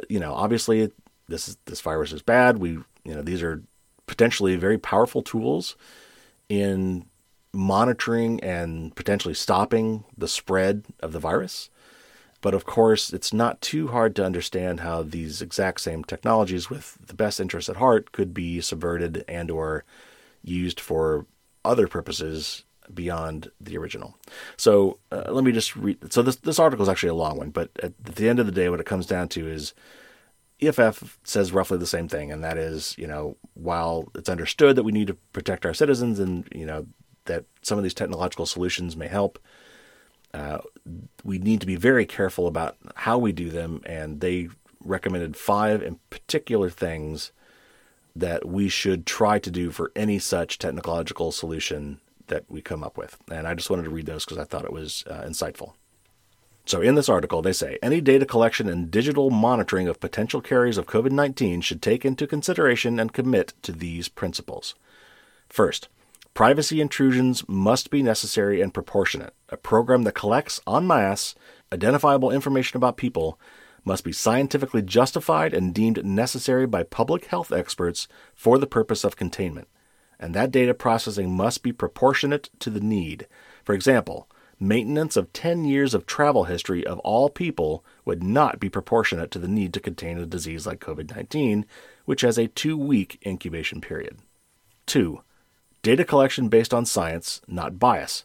[0.08, 0.90] you know, obviously
[1.28, 2.58] this is, this virus is bad.
[2.58, 2.70] We,
[3.04, 3.62] you know, these are
[4.06, 5.76] potentially very powerful tools
[6.48, 7.06] in
[7.52, 11.70] monitoring and potentially stopping the spread of the virus.
[12.44, 16.98] But of course, it's not too hard to understand how these exact same technologies with
[17.00, 19.82] the best interests at heart could be subverted and or
[20.42, 21.24] used for
[21.64, 24.18] other purposes beyond the original.
[24.58, 26.12] So uh, let me just read.
[26.12, 28.52] So this this article is actually a long one, but at the end of the
[28.52, 29.72] day, what it comes down to is
[30.60, 34.84] EFF says roughly the same thing, and that is, you know, while it's understood that
[34.84, 36.84] we need to protect our citizens, and you know,
[37.24, 39.38] that some of these technological solutions may help.
[40.34, 40.58] Uh,
[41.22, 44.48] we need to be very careful about how we do them, and they
[44.84, 47.30] recommended five in particular things
[48.16, 52.96] that we should try to do for any such technological solution that we come up
[52.96, 53.16] with.
[53.30, 55.74] And I just wanted to read those because I thought it was uh, insightful.
[56.66, 60.78] So, in this article, they say any data collection and digital monitoring of potential carriers
[60.78, 64.74] of COVID 19 should take into consideration and commit to these principles.
[65.48, 65.88] First,
[66.34, 69.34] Privacy intrusions must be necessary and proportionate.
[69.50, 71.36] A program that collects en masse
[71.72, 73.38] identifiable information about people
[73.84, 79.14] must be scientifically justified and deemed necessary by public health experts for the purpose of
[79.14, 79.68] containment.
[80.18, 83.28] And that data processing must be proportionate to the need.
[83.62, 88.68] For example, maintenance of 10 years of travel history of all people would not be
[88.68, 91.64] proportionate to the need to contain a disease like COVID 19,
[92.06, 94.18] which has a two week incubation period.
[94.86, 95.20] 2.
[95.84, 98.24] Data collection based on science, not bias.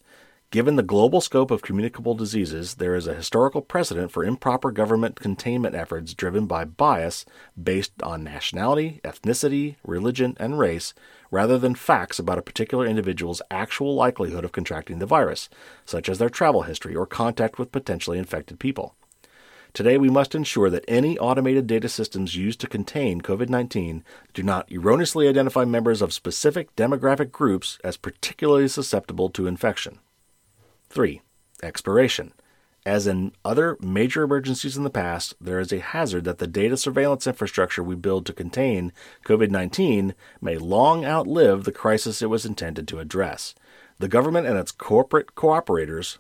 [0.50, 5.20] Given the global scope of communicable diseases, there is a historical precedent for improper government
[5.20, 7.26] containment efforts driven by bias
[7.62, 10.94] based on nationality, ethnicity, religion, and race,
[11.32, 15.50] rather than facts about a particular individual's actual likelihood of contracting the virus,
[15.84, 18.96] such as their travel history or contact with potentially infected people.
[19.74, 24.04] Today, we must ensure that any automated data systems used to contain COVID 19
[24.34, 30.00] do not erroneously identify members of specific demographic groups as particularly susceptible to infection.
[30.90, 31.22] 3.
[31.62, 32.34] Expiration.
[32.86, 36.78] As in other major emergencies in the past, there is a hazard that the data
[36.78, 38.92] surveillance infrastructure we build to contain
[39.26, 43.54] COVID 19 may long outlive the crisis it was intended to address.
[44.00, 46.18] The government and its corporate cooperators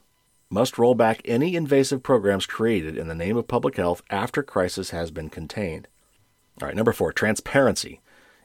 [0.50, 4.90] must roll back any invasive programs created in the name of public health after crisis
[4.90, 5.88] has been contained.
[6.62, 8.02] All right, number four, transparency.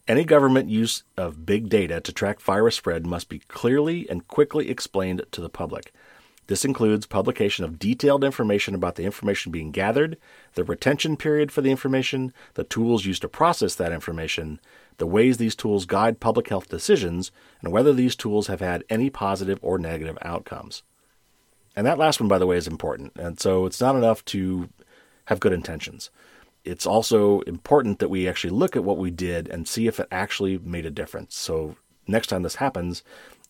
[0.07, 4.69] Any government use of big data to track virus spread must be clearly and quickly
[4.69, 5.95] explained to the public.
[6.47, 10.19] This includes publication of detailed information about the information being gathered,
[10.57, 14.61] the retention period for the information, the tools used to process that information,
[14.99, 19.09] the ways these tools guide public health decisions, and whether these tools have had any
[19.09, 20.83] positive or negative outcomes.
[21.77, 23.13] And that last one, by the way, is important.
[23.17, 24.69] And so it's not enough to
[25.27, 26.11] have good intentions.
[26.65, 30.09] It's also important that we actually look at what we did and see if it
[30.11, 31.37] actually made a difference.
[31.37, 33.03] So next time this happens,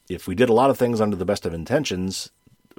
[0.09, 2.31] if we did a lot of things under the best of intentions,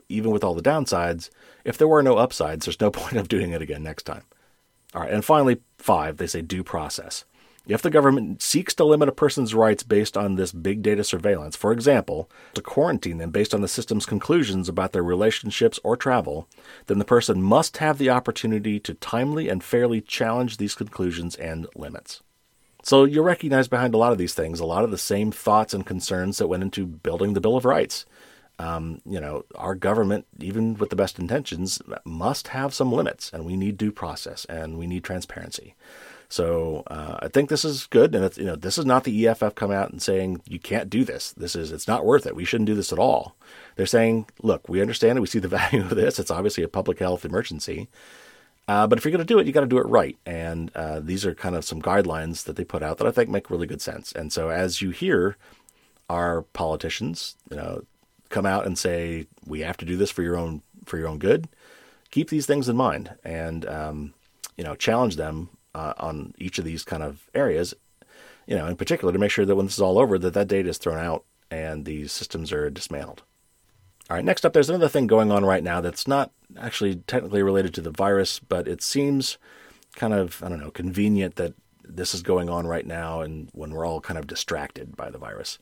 [0.09, 1.29] even with all the downsides,
[1.63, 4.23] if there were no upsides, there's no point of doing it again next time.
[4.93, 7.25] All right, and finally, five, they say due process.
[7.67, 11.55] If the government seeks to limit a person's rights based on this big data surveillance,
[11.55, 16.47] for example, to quarantine them based on the system's conclusions about their relationships or travel,
[16.85, 21.65] then the person must have the opportunity to timely and fairly challenge these conclusions and
[21.75, 22.21] limits.
[22.83, 25.73] So you recognize behind a lot of these things a lot of the same thoughts
[25.73, 28.05] and concerns that went into building the Bill of Rights.
[28.59, 33.43] Um, you know, our government, even with the best intentions, must have some limits, and
[33.43, 35.73] we need due process and we need transparency.
[36.29, 39.55] So uh, I think this is good, and you know, this is not the EFF
[39.55, 41.31] coming out and saying you can't do this.
[41.33, 42.35] This is it's not worth it.
[42.35, 43.35] We shouldn't do this at all.
[43.75, 45.21] They're saying, look, we understand it.
[45.21, 46.19] We see the value of this.
[46.19, 47.87] It's obviously a public health emergency.
[48.67, 50.17] Uh, but if you're going to do it, you got to do it right.
[50.25, 53.29] And uh, these are kind of some guidelines that they put out that I think
[53.29, 54.11] make really good sense.
[54.11, 55.37] And so as you hear
[56.09, 57.83] our politicians, you know,
[58.29, 61.19] come out and say we have to do this for your own for your own
[61.19, 61.47] good,
[62.11, 64.13] keep these things in mind and um,
[64.57, 67.73] you know challenge them uh, on each of these kind of areas.
[68.47, 70.47] You know, in particular, to make sure that when this is all over, that that
[70.47, 73.23] data is thrown out and these systems are dismantled.
[74.09, 77.43] All right, next up, there's another thing going on right now that's not actually technically
[77.43, 79.37] related to the virus, but it seems
[79.95, 83.71] kind of, I don't know, convenient that this is going on right now and when
[83.71, 85.57] we're all kind of distracted by the virus.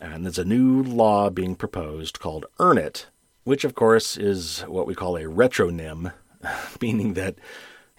[0.00, 3.06] And there's a new law being proposed called Earn It,
[3.44, 6.12] which of course is what we call a retronym,
[6.80, 7.34] meaning that,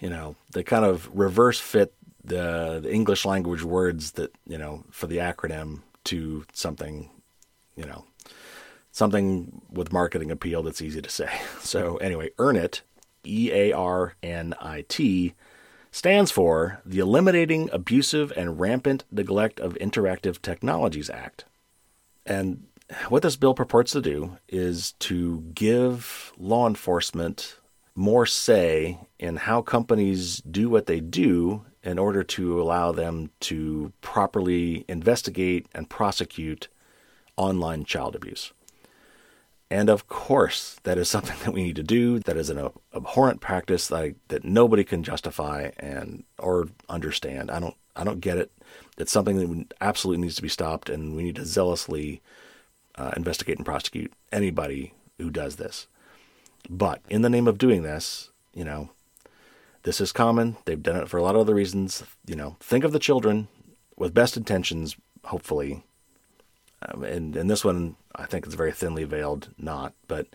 [0.02, 4.84] you know, they kind of reverse fit the, the English language words that, you know,
[4.90, 7.08] for the acronym to something,
[7.76, 8.04] you know,
[8.90, 11.30] something with marketing appeal that's easy to say.
[11.60, 12.82] So, anyway, Earn It,
[13.24, 15.34] E A R N I T,
[15.92, 21.44] stands for the Eliminating Abusive and Rampant Neglect of Interactive Technologies Act.
[22.26, 22.64] And
[23.08, 27.56] what this bill purports to do is to give law enforcement
[27.94, 33.92] more say in how companies do what they do in order to allow them to
[34.00, 36.68] properly investigate and prosecute
[37.36, 38.52] online child abuse.
[39.70, 42.18] And of course, that is something that we need to do.
[42.20, 47.50] That is an abhorrent practice that, that nobody can justify and or understand.
[47.50, 48.50] I don't I don't get it.
[48.96, 52.22] It's something that absolutely needs to be stopped, and we need to zealously
[52.94, 55.88] uh, investigate and prosecute anybody who does this.
[56.68, 58.90] But in the name of doing this, you know,
[59.82, 60.56] this is common.
[60.64, 62.02] They've done it for a lot of other reasons.
[62.26, 63.48] You know, think of the children
[63.96, 65.84] with best intentions, hopefully,
[66.88, 70.26] um, and, and this one, I think it's very thinly veiled, not, but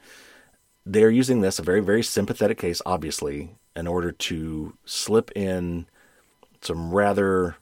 [0.86, 5.86] they're using this, a very, very sympathetic case, obviously, in order to slip in
[6.62, 7.58] some rather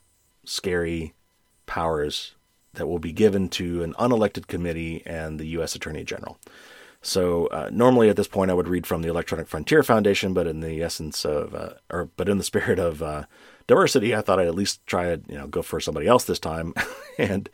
[0.45, 1.13] scary
[1.65, 2.36] powers
[2.73, 5.75] that will be given to an unelected committee and the U.S.
[5.75, 6.38] Attorney General.
[7.06, 10.48] So uh, normally at this point I would read from the Electronic Frontier Foundation, but
[10.48, 13.26] in the essence of, uh, or but in the spirit of uh,
[13.68, 16.39] diversity, I thought I'd at least try to you know go for somebody else this
[16.39, 16.74] time.
[17.20, 17.48] and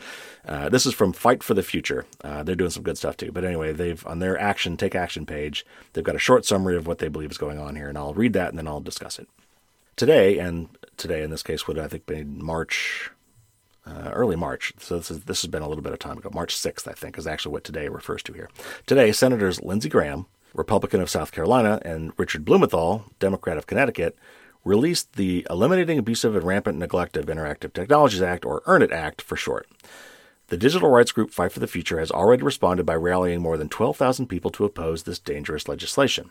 [0.48, 2.06] uh, this is from Fight for the Future.
[2.24, 3.34] Uh, they're doing some good stuff too.
[3.34, 6.88] But anyway, they've on their action take action page, they've got a short summary of
[6.88, 9.20] what they believe is going on here, and I'll read that and then I'll discuss
[9.20, 9.28] it.
[9.98, 13.12] Today, and today in this case would I think be March.
[13.84, 14.74] Uh, early March.
[14.78, 16.30] So this, is, this has been a little bit of time ago.
[16.32, 18.48] March 6th, I think, is actually what today refers to here.
[18.86, 24.15] Today, Senators Lindsey Graham, Republican of South Carolina, and Richard Blumenthal, Democrat of Connecticut,
[24.63, 29.20] released the Eliminating Abusive and Rampant Neglect of Interactive Technologies Act, or EARN IT Act
[29.20, 29.67] for short.
[30.48, 33.70] The digital rights group Fight for the Future has already responded by rallying more than
[33.70, 36.30] 12,000 people to oppose this dangerous legislation.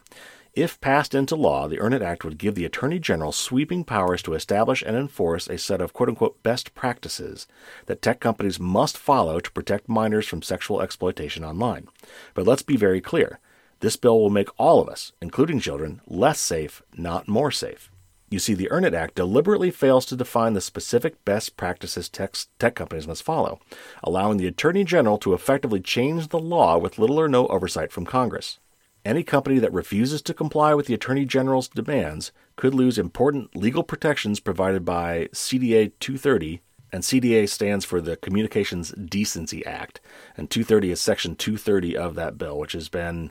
[0.54, 4.20] If passed into law, the EARN IT Act would give the Attorney General sweeping powers
[4.22, 7.46] to establish and enforce a set of quote unquote best practices
[7.86, 11.86] that tech companies must follow to protect minors from sexual exploitation online.
[12.34, 13.38] But let's be very clear
[13.78, 17.88] this bill will make all of us, including children, less safe, not more safe.
[18.28, 22.34] You see, the Earn It Act deliberately fails to define the specific best practices tech,
[22.58, 23.60] tech companies must follow,
[24.02, 28.04] allowing the Attorney General to effectively change the law with little or no oversight from
[28.04, 28.58] Congress.
[29.04, 33.82] Any company that refuses to comply with the Attorney General's demands could lose important legal
[33.82, 36.60] protections provided by CDA 230,
[36.92, 40.00] and CDA stands for the Communications Decency Act,
[40.36, 43.30] and 230 is Section 230 of that bill, which has been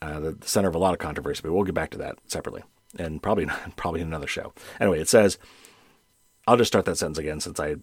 [0.00, 2.62] uh, the center of a lot of controversy, but we'll get back to that separately
[2.98, 4.52] and probably probably in another show.
[4.80, 5.38] Anyway, it says,
[6.46, 7.76] I'll just start that sentence again since I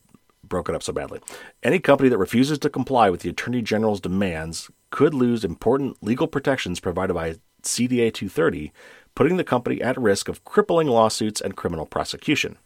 [0.44, 1.20] broke it up so badly.
[1.64, 6.28] Any company that refuses to comply with the Attorney General's demands could lose important legal
[6.28, 8.72] protections provided by CDA 230,
[9.16, 12.58] putting the company at risk of crippling lawsuits and criminal prosecution.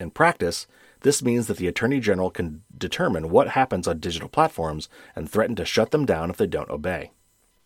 [0.00, 0.66] In practice,
[1.00, 5.56] this means that the Attorney General can determine what happens on digital platforms and threaten
[5.56, 7.12] to shut them down if they don't obey.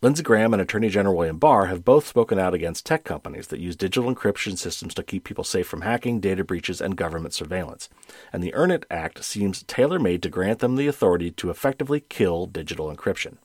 [0.03, 3.61] Lindsey Graham and Attorney General William Barr have both spoken out against tech companies that
[3.61, 7.87] use digital encryption systems to keep people safe from hacking, data breaches, and government surveillance.
[8.33, 12.47] And the EARN-IT Act seems tailor made to grant them the authority to effectively kill
[12.47, 13.37] digital encryption.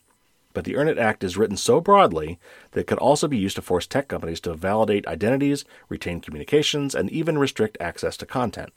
[0.58, 2.40] But the EARN-IT Act is written so broadly
[2.72, 6.96] that it could also be used to force tech companies to validate identities, retain communications,
[6.96, 8.72] and even restrict access to content.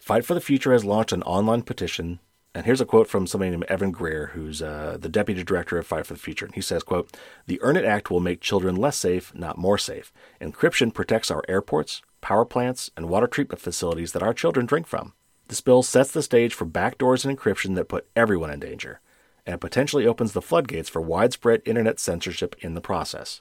[0.00, 2.20] Fight for the Future has launched an online petition
[2.54, 5.86] and here's a quote from somebody named Evan Greer, who's uh, the deputy director of
[5.86, 6.46] Fight for the Future.
[6.46, 7.14] And he says, quote,
[7.46, 10.10] The EARN-IT Act will make children less safe, not more safe.
[10.40, 15.12] Encryption protects our airports, power plants, and water treatment facilities that our children drink from.
[15.48, 19.00] This bill sets the stage for backdoors and encryption that put everyone in danger,
[19.46, 23.40] and potentially opens the floodgates for widespread internet censorship in the process.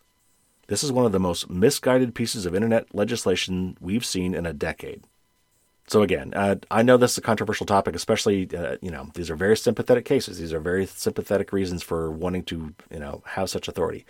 [0.68, 4.54] This is one of the most misguided pieces of internet legislation we've seen in a
[4.54, 5.04] decade.
[5.88, 9.32] So again, uh, I know this is a controversial topic, especially uh, you know these
[9.32, 10.38] are very sympathetic cases.
[10.38, 14.06] These are very sympathetic reasons for wanting to you know have such authority.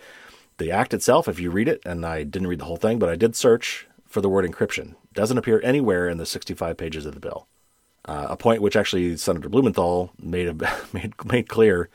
[0.58, 3.08] The act itself, if you read it, and I didn't read the whole thing, but
[3.08, 4.96] I did search for the word encryption.
[5.14, 7.46] Doesn't appear anywhere in the 65 pages of the bill.
[8.06, 10.54] Uh, a point which actually Senator Blumenthal made a,
[10.92, 11.88] made made clear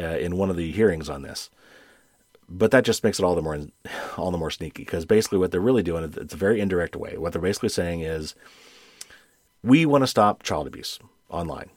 [0.00, 1.50] uh, in one of the hearings on this.
[2.48, 3.58] But that just makes it all the more
[4.16, 7.16] all the more sneaky because basically what they're really doing it's a very indirect way.
[7.16, 8.34] What they're basically saying is
[9.62, 10.98] we want to stop child abuse
[11.28, 11.70] online.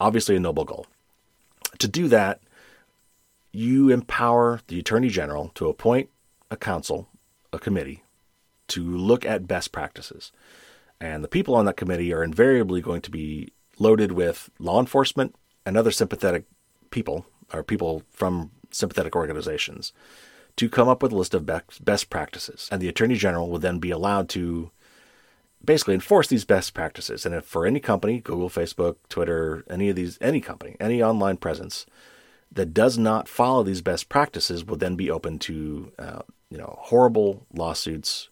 [0.00, 0.86] Obviously, a noble goal.
[1.78, 2.40] To do that,
[3.52, 6.08] you empower the Attorney General to appoint
[6.50, 7.08] a council,
[7.52, 8.02] a committee,
[8.68, 10.32] to look at best practices.
[11.04, 15.36] And the people on that committee are invariably going to be loaded with law enforcement
[15.66, 16.46] and other sympathetic
[16.90, 19.92] people, or people from sympathetic organizations,
[20.56, 22.70] to come up with a list of best practices.
[22.72, 24.70] And the Attorney General will then be allowed to
[25.62, 27.26] basically enforce these best practices.
[27.26, 31.36] And if for any company, Google, Facebook, Twitter, any of these, any company, any online
[31.36, 31.84] presence
[32.50, 36.78] that does not follow these best practices will then be open to, uh, you know,
[36.80, 38.30] horrible lawsuits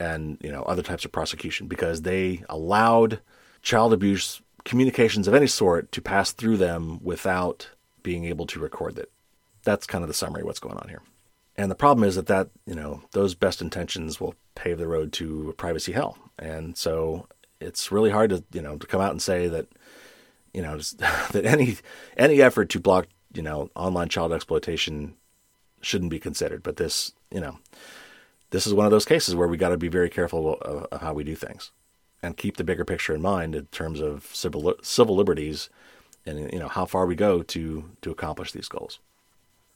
[0.00, 3.20] and, you know, other types of prosecution because they allowed
[3.62, 7.68] child abuse communications of any sort to pass through them without
[8.02, 9.10] being able to record it.
[9.62, 11.02] That's kind of the summary of what's going on here.
[11.56, 15.12] And the problem is that that you know those best intentions will pave the road
[15.14, 16.18] to privacy hell.
[16.38, 17.28] And so
[17.60, 19.68] it's really hard to you know to come out and say that
[20.52, 20.78] you know
[21.32, 21.76] that any
[22.16, 25.14] any effort to block you know online child exploitation
[25.80, 26.62] shouldn't be considered.
[26.62, 27.58] But this you know
[28.54, 31.00] this is one of those cases where we got to be very careful of, of,
[31.00, 31.72] how we do things
[32.22, 35.68] and keep the bigger picture in mind in terms of civil civil liberties
[36.24, 39.00] and you know how far we go to to accomplish these goals.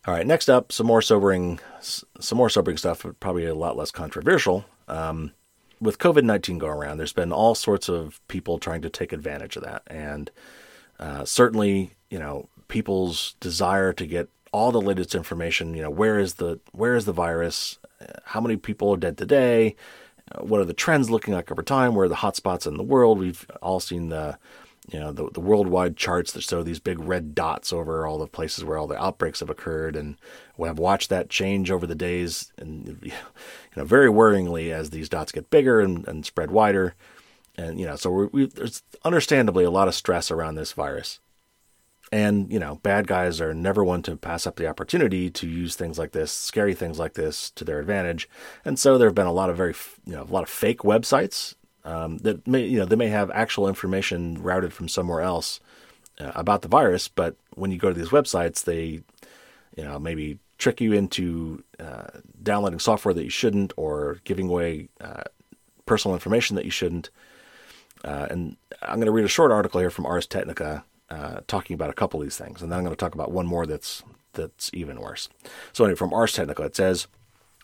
[0.07, 3.91] All right, next up, some more sobering, some more sobering stuff, probably a lot less
[3.91, 4.65] controversial.
[4.87, 5.33] Um,
[5.81, 9.57] with COVID nineteen going around, there's been all sorts of people trying to take advantage
[9.57, 10.31] of that, and
[11.01, 15.75] uh, certainly, you know, people's desire to get all the latest information.
[15.75, 17.79] You know, where is the where is the virus?
[18.25, 19.77] How many people are dead today?
[20.31, 21.95] Uh, what are the trends looking like over time?
[21.95, 23.19] Where are the hotspots in the world?
[23.19, 24.39] We've all seen the
[24.91, 28.27] you know the, the worldwide charts that show these big red dots over all the
[28.27, 30.17] places where all the outbreaks have occurred and
[30.57, 33.13] we have watched that change over the days and you
[33.77, 36.95] know very worryingly as these dots get bigger and, and spread wider
[37.57, 41.21] and you know so we there's understandably a lot of stress around this virus
[42.11, 45.77] and you know bad guys are never one to pass up the opportunity to use
[45.77, 48.29] things like this scary things like this to their advantage.
[48.65, 49.75] And so there have been a lot of very
[50.07, 51.55] you know a lot of fake websites
[51.85, 55.61] um, that may you know they may have actual information routed from somewhere else
[56.21, 59.03] uh, about the virus, but when you go to these websites, they
[59.77, 62.09] you know maybe trick you into uh,
[62.43, 65.23] downloading software that you shouldn't or giving away uh,
[65.87, 67.11] personal information that you shouldn't.
[68.05, 71.75] Uh, and I'm going to read a short article here from Ars Technica uh, talking
[71.75, 73.67] about a couple of these things, and then I'm going to talk about one more
[73.67, 74.03] that's
[74.35, 75.29] that's even worse.
[75.73, 77.07] So anyway, from Ars Technica, it says.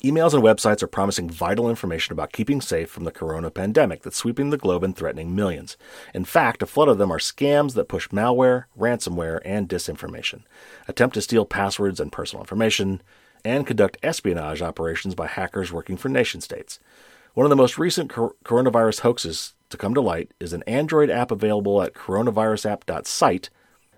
[0.02, 4.18] Emails and websites are promising vital information about keeping safe from the corona pandemic that's
[4.18, 5.78] sweeping the globe and threatening millions.
[6.12, 10.42] In fact, a flood of them are scams that push malware, ransomware, and disinformation,
[10.88, 13.00] attempt to steal passwords and personal information,
[13.46, 16.80] and conduct espionage operations by hackers working for nation states.
[17.32, 21.10] One of the most recent cor- coronavirus hoaxes to come to light is an Android
[21.10, 23.50] app available at coronavirusapp.site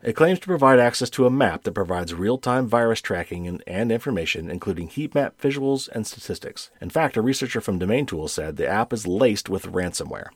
[0.03, 3.63] it claims to provide access to a map that provides real time virus tracking and,
[3.67, 6.71] and, information, including heat map visuals and statistics.
[6.81, 10.29] In fact, a researcher from Domain Tools said the app is laced with ransomware.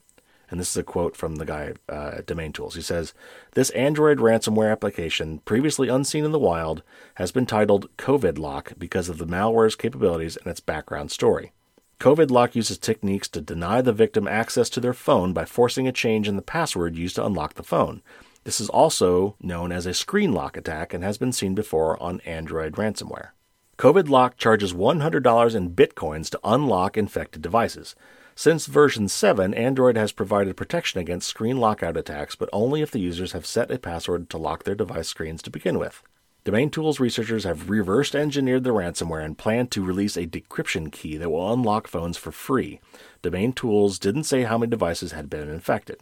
[0.51, 2.75] And this is a quote from the guy uh, at Domain Tools.
[2.75, 3.15] He says,
[3.53, 6.83] This Android ransomware application, previously unseen in the wild,
[7.15, 11.53] has been titled COVID Lock because of the malware's capabilities and its background story.
[12.01, 15.93] COVID Lock uses techniques to deny the victim access to their phone by forcing a
[15.93, 18.01] change in the password used to unlock the phone.
[18.45, 22.23] This is also known as a screen lock attack and has been seen before on
[22.23, 23.33] Android ransomware.
[23.77, 27.95] COVID Lock charges $100 in bitcoins to unlock infected devices.
[28.35, 33.01] Since version 7, Android has provided protection against screen lockout attacks, but only if the
[33.01, 36.03] users have set a password to lock their device screens to begin with.
[36.51, 41.17] Domain Tools researchers have reversed engineered the ransomware and plan to release a decryption key
[41.17, 42.81] that will unlock phones for free.
[43.23, 46.01] Domain Tools didn't say how many devices had been infected.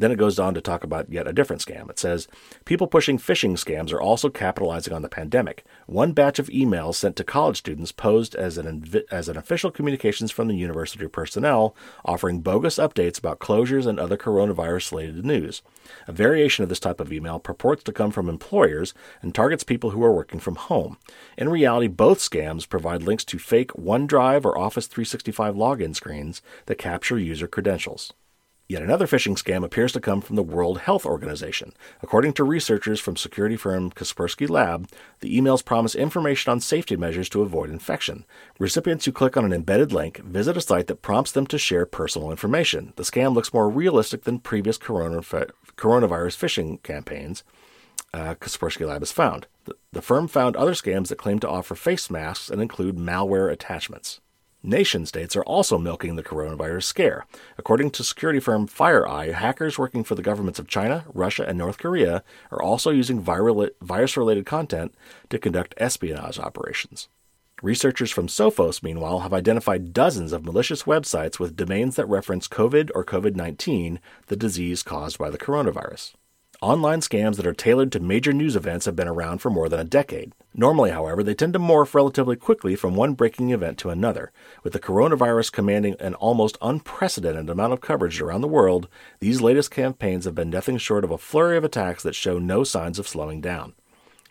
[0.00, 1.90] Then it goes on to talk about yet a different scam.
[1.90, 2.26] It says
[2.64, 5.62] people pushing phishing scams are also capitalizing on the pandemic.
[5.84, 10.30] One batch of emails sent to college students posed as an as an official communications
[10.30, 15.60] from the university personnel offering bogus updates about closures and other coronavirus related news.
[16.06, 19.90] A variation of this type of email purports to come from employers and targets people
[19.90, 20.96] who are working from home.
[21.36, 26.78] In reality, both scams provide links to fake OneDrive or Office 365 login screens that
[26.78, 28.14] capture user credentials.
[28.70, 31.72] Yet another phishing scam appears to come from the World Health Organization.
[32.04, 37.28] According to researchers from security firm Kaspersky Lab, the emails promise information on safety measures
[37.30, 38.24] to avoid infection.
[38.60, 41.84] Recipients who click on an embedded link visit a site that prompts them to share
[41.84, 42.92] personal information.
[42.94, 47.42] The scam looks more realistic than previous coronavirus phishing campaigns.
[48.14, 49.48] Uh, Kaspersky Lab has found.
[49.64, 53.50] The, the firm found other scams that claim to offer face masks and include malware
[53.50, 54.20] attachments.
[54.62, 57.24] Nation states are also milking the coronavirus scare.
[57.56, 61.78] According to security firm FireEye, hackers working for the governments of China, Russia, and North
[61.78, 64.94] Korea are also using virus related content
[65.30, 67.08] to conduct espionage operations.
[67.62, 72.90] Researchers from Sophos, meanwhile, have identified dozens of malicious websites with domains that reference COVID
[72.94, 76.12] or COVID 19, the disease caused by the coronavirus.
[76.62, 79.80] Online scams that are tailored to major news events have been around for more than
[79.80, 80.34] a decade.
[80.52, 84.30] Normally, however, they tend to morph relatively quickly from one breaking event to another.
[84.62, 88.88] With the coronavirus commanding an almost unprecedented amount of coverage around the world,
[89.20, 92.62] these latest campaigns have been nothing short of a flurry of attacks that show no
[92.62, 93.72] signs of slowing down.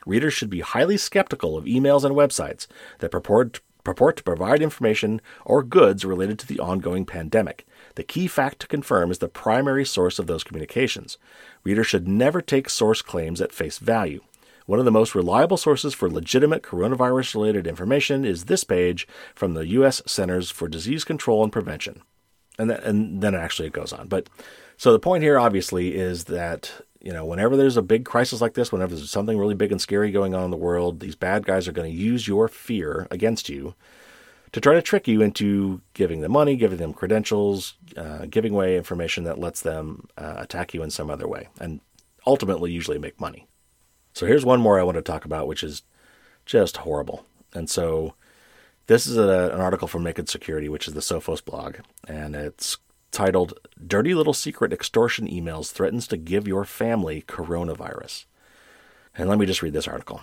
[0.06, 2.68] Readers should be highly skeptical of emails and websites
[3.00, 7.66] that purport purport to provide information or goods related to the ongoing pandemic.
[7.96, 11.18] The key fact to confirm is the primary source of those communications.
[11.64, 14.22] Readers should never take source claims at face value.
[14.66, 19.56] One of the most reliable sources for legitimate coronavirus related information is this page from
[19.56, 20.02] the U.S.
[20.06, 22.04] Centers for Disease Control and Prevention.
[22.60, 24.08] And, and then actually it goes on.
[24.08, 24.30] But
[24.78, 28.54] so the point here, obviously, is that you know whenever there's a big crisis like
[28.54, 31.46] this, whenever there's something really big and scary going on in the world, these bad
[31.46, 33.74] guys are going to use your fear against you
[34.52, 38.78] to try to trick you into giving them money, giving them credentials, uh, giving away
[38.78, 41.82] information that lets them uh, attack you in some other way, and
[42.26, 43.48] ultimately usually make money.
[44.14, 45.84] So here's one more I want to talk about, which is
[46.46, 47.26] just horrible.
[47.54, 48.16] And so
[48.88, 51.78] this is a, an article from Naked Security, which is the Sophos blog,
[52.08, 52.78] and it's
[53.12, 53.54] titled
[53.86, 58.26] Dirty Little Secret Extortion Emails Threatens to Give Your Family Coronavirus.
[59.16, 60.22] And let me just read this article.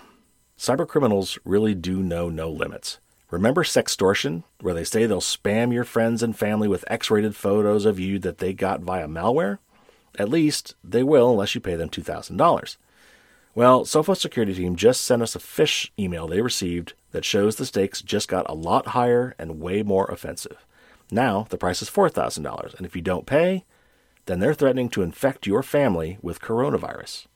[0.58, 2.98] Cybercriminals really do know no limits.
[3.30, 7.84] Remember sextortion, where they say they'll spam your friends and family with X rated photos
[7.84, 9.58] of you that they got via malware?
[10.18, 12.76] At least they will unless you pay them $2,000.
[13.54, 17.66] Well, Sophos security team just sent us a phish email they received that shows the
[17.66, 20.64] stakes just got a lot higher and way more offensive.
[21.10, 23.64] Now the price is $4,000, and if you don't pay,
[24.26, 27.26] then they're threatening to infect your family with coronavirus.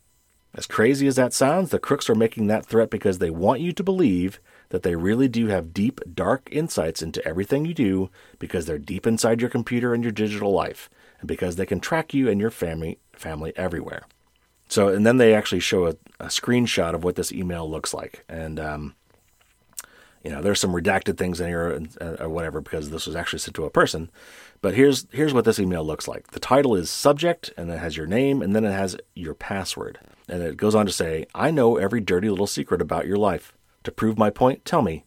[0.54, 3.72] As crazy as that sounds, the crooks are making that threat because they want you
[3.72, 8.66] to believe that they really do have deep, dark insights into everything you do because
[8.66, 10.88] they're deep inside your computer and your digital life,
[11.20, 14.04] and because they can track you and your family family everywhere.
[14.68, 18.24] So, and then they actually show a, a screenshot of what this email looks like,
[18.28, 18.94] and um,
[20.24, 23.38] you know, there's some redacted things in here uh, or whatever because this was actually
[23.38, 24.10] sent to a person.
[24.60, 26.28] But here's here's what this email looks like.
[26.28, 29.98] The title is subject, and it has your name, and then it has your password,
[30.28, 33.52] and it goes on to say, "I know every dirty little secret about your life."
[33.84, 35.04] To prove my point, tell me,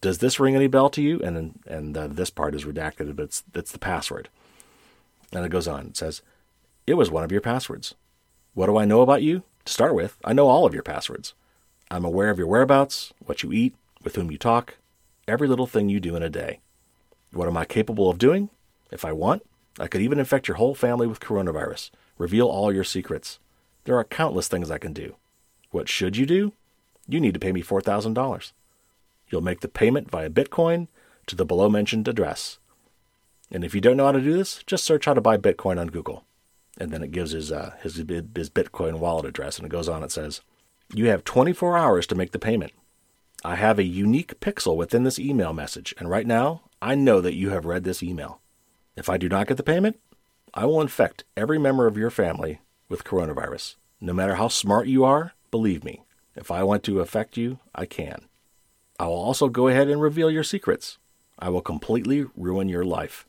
[0.00, 1.20] does this ring any bell to you?
[1.20, 4.28] And and uh, this part is redacted, but it's it's the password.
[5.32, 5.88] And it goes on.
[5.88, 6.22] It says,
[6.86, 7.94] "It was one of your passwords.
[8.54, 9.42] What do I know about you?
[9.64, 11.34] To start with, I know all of your passwords.
[11.90, 14.76] I'm aware of your whereabouts, what you eat, with whom you talk,
[15.26, 16.60] every little thing you do in a day.
[17.32, 18.48] What am I capable of doing?
[18.90, 19.42] If I want,
[19.78, 23.38] I could even infect your whole family with coronavirus, reveal all your secrets.
[23.84, 25.16] There are countless things I can do.
[25.70, 26.52] What should you do?
[27.08, 28.52] You need to pay me $4,000.
[29.30, 30.88] You'll make the payment via Bitcoin
[31.26, 32.58] to the below mentioned address.
[33.50, 35.80] And if you don't know how to do this, just search how to buy Bitcoin
[35.80, 36.24] on Google.
[36.78, 40.02] And then it gives his, uh, his, his Bitcoin wallet address, and it goes on.
[40.02, 40.42] It says,
[40.94, 42.72] You have 24 hours to make the payment.
[43.44, 47.34] I have a unique pixel within this email message, and right now, I know that
[47.34, 48.40] you have read this email.
[48.96, 49.98] If I do not get the payment,
[50.54, 53.76] I will infect every member of your family with coronavirus.
[54.00, 56.02] No matter how smart you are, believe me,
[56.38, 58.26] if I want to affect you, I can.
[58.98, 60.98] I will also go ahead and reveal your secrets.
[61.38, 63.26] I will completely ruin your life.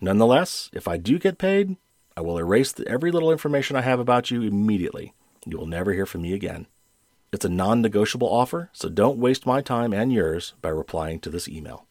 [0.00, 1.76] Nonetheless, if I do get paid,
[2.16, 5.14] I will erase every little information I have about you immediately.
[5.46, 6.66] You will never hear from me again.
[7.32, 11.30] It's a non negotiable offer, so don't waste my time and yours by replying to
[11.30, 11.86] this email.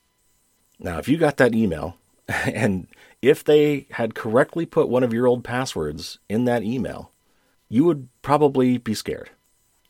[0.79, 2.87] Now, if you got that email, and
[3.21, 7.11] if they had correctly put one of your old passwords in that email,
[7.69, 9.29] you would probably be scared.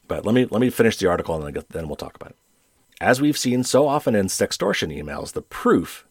[0.09, 2.37] But let me let me finish the article and then we'll talk about it.
[2.99, 6.05] As we've seen so often in sextortion emails, the proof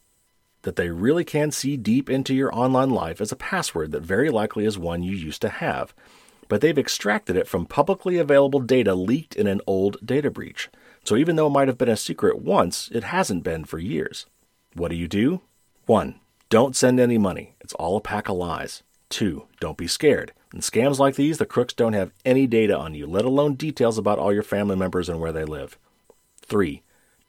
[0.63, 4.31] that they really can see deep into your online life is a password that very
[4.31, 5.93] likely is one you used to have,
[6.49, 10.71] but they've extracted it from publicly available data leaked in an old data breach.
[11.05, 14.27] So even though it might have been a secret once, it hasn't been for years.
[14.75, 15.43] What do you do?
[15.87, 16.19] 1.
[16.49, 17.57] Don't send any money.
[17.61, 18.83] It's all a pack of lies.
[19.11, 19.47] 2.
[19.61, 20.33] Don't be scared.
[20.53, 23.99] In scams like these, the crooks don't have any data on you, let alone details
[23.99, 25.79] about all your family members and where they live.
[26.41, 26.83] 3.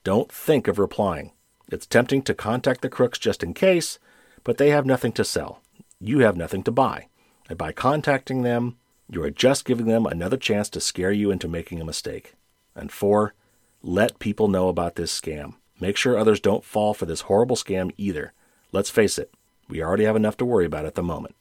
[0.04, 1.34] Don't think of replying.
[1.72, 4.00] It's tempting to contact the crooks just in case,
[4.44, 5.62] but they have nothing to sell.
[6.00, 7.08] You have nothing to buy.
[7.50, 8.78] And by contacting them,
[9.10, 12.36] you are just giving them another chance to scare you into making a mistake.
[12.74, 13.34] And four,
[13.82, 15.56] let people know about this scam.
[15.80, 18.34] Make sure others don't fall for this horrible scam either.
[18.72, 19.34] Let's face it,
[19.68, 21.36] we already have enough to worry about at the moment.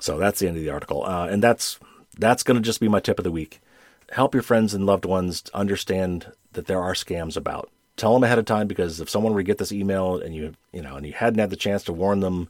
[0.00, 1.78] So that's the end of the article, uh, and that's
[2.18, 3.60] that's going to just be my tip of the week.
[4.12, 7.70] Help your friends and loved ones understand that there are scams about.
[7.96, 10.54] Tell them ahead of time because if someone were to get this email and you
[10.72, 12.48] you know and you hadn't had the chance to warn them,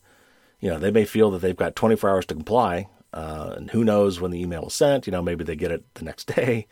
[0.61, 3.85] you know they may feel that they've got 24 hours to comply, uh, and who
[3.85, 5.07] knows when the email was sent?
[5.07, 6.69] You know, maybe they get it the next day,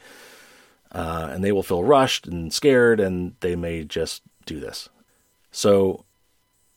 [0.93, 4.89] uh, and they will feel rushed and scared, and they may just do this.
[5.51, 6.05] So,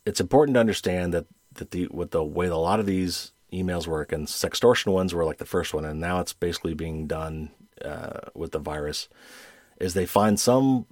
[0.05, 3.87] it's important to understand that that the with the way a lot of these emails
[3.87, 7.51] work, and sextortion ones were like the first one, and now it's basically being done
[7.83, 9.09] uh, with the virus,
[9.79, 10.85] is they find some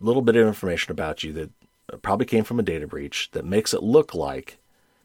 [0.00, 1.50] little bit of information about you that
[2.02, 4.58] probably came from a data breach that makes it look like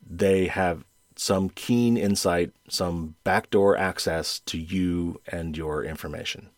[0.07, 0.85] they have
[1.15, 6.49] some keen insight, some backdoor access to you and your information.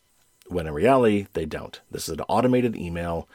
[0.47, 1.79] When in reality, they don't.
[1.91, 3.27] This is an automated email.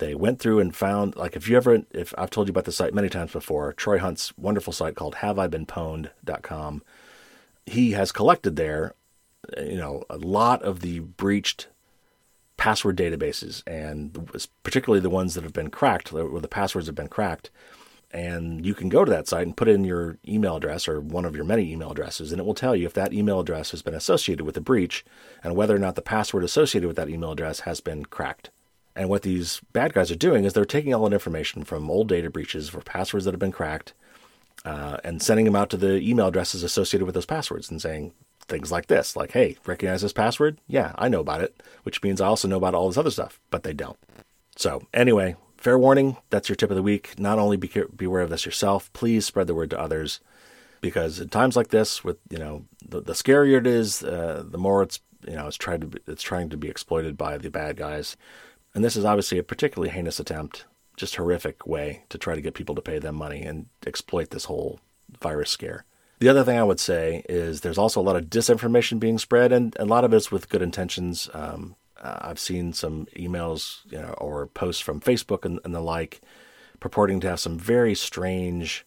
[0.00, 2.72] They went through and found, like, if you ever, if I've told you about the
[2.72, 6.82] site many times before, Troy Hunt's wonderful site called haveibeenpwned.com,
[7.66, 8.94] he has collected there,
[9.58, 11.68] you know, a lot of the breached
[12.56, 14.28] password databases, and
[14.62, 17.50] particularly the ones that have been cracked, where the passwords have been cracked
[18.12, 21.24] and you can go to that site and put in your email address or one
[21.24, 23.82] of your many email addresses, and it will tell you if that email address has
[23.82, 25.04] been associated with a breach
[25.44, 28.50] and whether or not the password associated with that email address has been cracked.
[28.96, 32.08] And what these bad guys are doing is they're taking all that information from old
[32.08, 33.94] data breaches for passwords that have been cracked
[34.64, 38.12] uh, and sending them out to the email addresses associated with those passwords and saying
[38.48, 40.58] things like this, like, hey, recognize this password?
[40.66, 43.40] Yeah, I know about it, which means I also know about all this other stuff,
[43.50, 43.98] but they don't.
[44.56, 47.18] So, anyway, fair warning, that's your tip of the week.
[47.18, 50.20] Not only be beware of this yourself, please spread the word to others
[50.80, 54.58] because in times like this, with you know the, the scarier it is, uh, the
[54.58, 57.50] more it's you know it's tried to be, it's trying to be exploited by the
[57.50, 58.16] bad guys,
[58.74, 60.64] and this is obviously a particularly heinous attempt,
[60.96, 64.44] just horrific way to try to get people to pay them money and exploit this
[64.44, 64.80] whole
[65.20, 65.84] virus scare.
[66.20, 69.52] The other thing I would say is there's also a lot of disinformation being spread,
[69.52, 71.30] and a lot of it's with good intentions.
[71.32, 75.80] Um, uh, I've seen some emails you know, or posts from Facebook and, and, the
[75.80, 76.20] like
[76.78, 78.86] purporting to have some very strange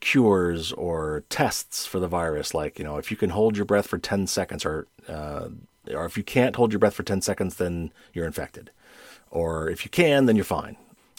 [0.00, 2.54] cures or tests for the virus.
[2.54, 5.48] Like, you know, if you can hold your breath for 10 seconds or, uh,
[5.90, 8.70] or if you can't hold your breath for 10 seconds, then you're infected.
[9.30, 10.76] Or if you can, then you're fine.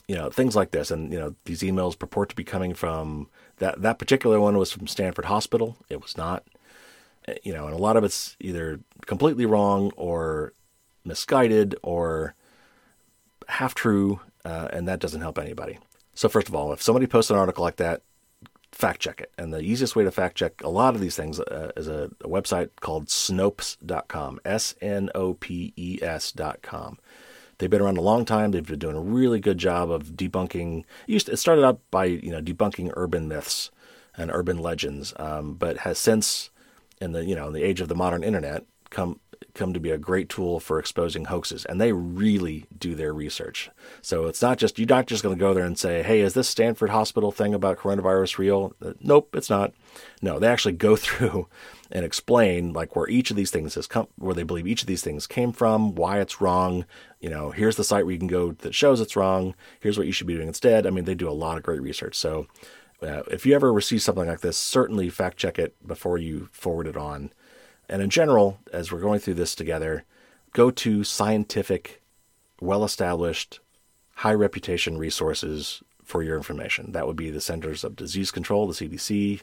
[0.08, 0.92] You know, things like this.
[0.92, 4.72] And, you know, these emails purport to be coming from that, that particular one was
[4.72, 5.78] from Stanford Hospital.
[5.90, 6.44] It was not
[7.44, 10.54] you know, and a lot of it's either completely wrong or
[11.06, 12.36] misguided or
[13.48, 15.80] half true, uh, and that doesn't help anybody.
[16.16, 18.02] So, first of all, if somebody posts an article like that,
[18.74, 19.32] fact check it.
[19.38, 22.10] And the easiest way to fact check a lot of these things uh, is a,
[22.22, 26.98] a, website called Snopes.com, S N O P E S.com.
[27.58, 28.52] They've been around a long time.
[28.52, 30.84] They've been doing a really good job of debunking.
[31.08, 33.72] It, it started out by you know debunking urban myths
[34.18, 36.50] and urban legends, um, but has since,
[37.00, 39.20] in the you know in the age of the modern internet, come
[39.54, 43.70] come to be a great tool for exposing hoaxes, and they really do their research.
[44.02, 46.34] So it's not just you're not just going to go there and say, "Hey, is
[46.34, 49.74] this Stanford Hospital thing about coronavirus real?" Uh, nope, it's not.
[50.22, 51.48] No, they actually go through
[51.92, 54.88] and explain like where each of these things has come, where they believe each of
[54.88, 56.86] these things came from, why it's wrong.
[57.20, 59.56] You know, here's the site where you can go that shows it's wrong.
[59.80, 60.88] Here's what you should be doing instead.
[60.88, 62.16] I mean, they do a lot of great research.
[62.16, 62.48] So.
[63.02, 66.88] Uh, if you ever receive something like this, certainly fact check it before you forward
[66.88, 67.32] it on
[67.90, 70.06] and in general, as we're going through this together,
[70.54, 72.02] go to scientific
[72.60, 73.60] well established,
[74.16, 76.92] high reputation resources for your information.
[76.92, 79.42] That would be the Centers of Disease Control, the CDC,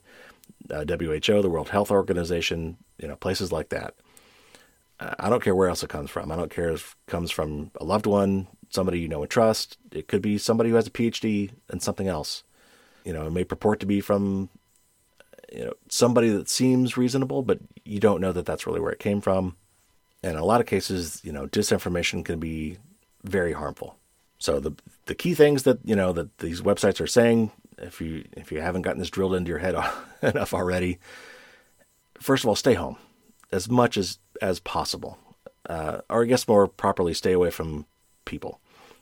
[0.71, 3.95] uh, WHO, the World Health Organization, you know, places like that.
[4.99, 6.31] Uh, I don't care where else it comes from.
[6.31, 9.79] I don't care if it comes from a loved one, somebody you know and trust.
[9.93, 12.45] It could be somebody who has a PhD in something else.
[13.05, 14.51] You know, it may purport to be from
[15.53, 18.99] you know somebody that seems reasonable, but you don't know that that's really where it
[18.99, 19.57] came from.
[20.23, 22.79] And in a lot of cases, you know, disinformation can be
[23.25, 23.97] very harmful.
[24.39, 24.73] So the
[25.07, 28.61] the key things that you know that these websites are saying, if you if you
[28.61, 29.75] haven't gotten this drilled into your head
[30.23, 30.99] enough already,
[32.19, 32.97] first of all, stay home
[33.53, 35.19] as much as as possible,
[35.69, 37.87] uh, or I guess more properly, stay away from
[38.25, 38.61] people.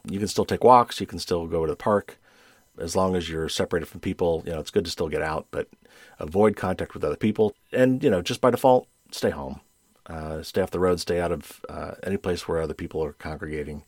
[0.09, 2.19] You can still take walks, you can still go to the park,
[2.79, 4.43] as long as you're separated from people.
[4.47, 5.69] You know, it's good to still get out, but
[6.19, 9.61] avoid contact with other people, and you know, just by default, stay home.
[10.07, 13.13] Uh, stay off the road, stay out of uh, any place where other people are
[13.13, 13.85] congregating.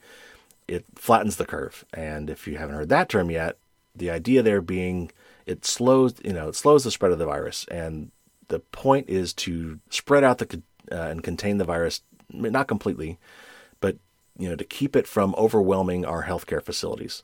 [0.69, 1.85] It flattens the curve.
[1.95, 3.57] And if you haven't heard that term yet,
[3.97, 5.11] the idea there being
[5.47, 7.65] it slows, you know, it slows the spread of the virus.
[7.71, 8.11] And
[8.49, 13.19] the point is to spread out the uh, and contain the virus, not completely,
[13.81, 13.97] but
[14.39, 17.23] you know, to keep it from overwhelming our healthcare facilities.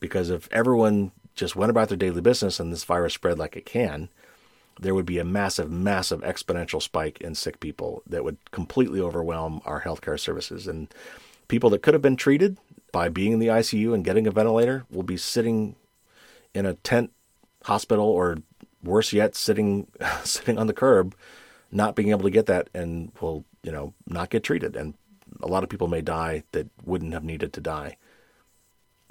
[0.00, 3.64] Because if everyone just went about their daily business and this virus spread like it
[3.64, 4.08] can,
[4.80, 9.60] there would be a massive, massive exponential spike in sick people that would completely overwhelm
[9.64, 10.66] our healthcare services.
[10.66, 10.92] And
[11.48, 12.58] people that could have been treated
[12.92, 15.76] by being in the ICU and getting a ventilator will be sitting
[16.54, 17.12] in a tent
[17.64, 18.38] hospital or
[18.82, 19.88] worse yet, sitting
[20.24, 21.14] sitting on the curb,
[21.70, 24.76] not being able to get that and will, you know, not get treated.
[24.76, 24.94] And
[25.42, 27.96] a lot of people may die that wouldn't have needed to die.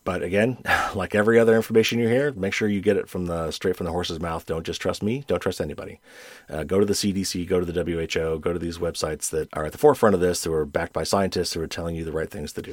[0.08, 0.58] But again,
[0.96, 3.88] like every other information you hear, make sure you get it from the straight from
[3.88, 4.46] the horse's mouth.
[4.46, 5.26] Don't just trust me.
[5.28, 6.00] Don't trust anybody.
[6.50, 9.66] Uh, go to the CDC, go to the WHO, go to these websites that are
[9.66, 12.14] at the forefront of this, who are backed by scientists who are telling you the
[12.14, 12.72] right things to do.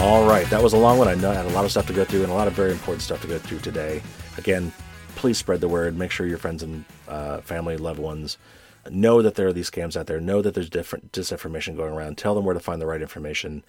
[0.00, 1.06] All right, that was a long one.
[1.06, 2.54] I know I had a lot of stuff to go through and a lot of
[2.54, 4.02] very important stuff to go through today.
[4.38, 4.72] Again,
[5.14, 5.96] please spread the word.
[5.96, 8.38] Make sure your friends and uh, family, loved ones
[8.88, 12.16] know that there are these scams out there, know that there's different disinformation going around,
[12.16, 13.64] tell them where to find the right information,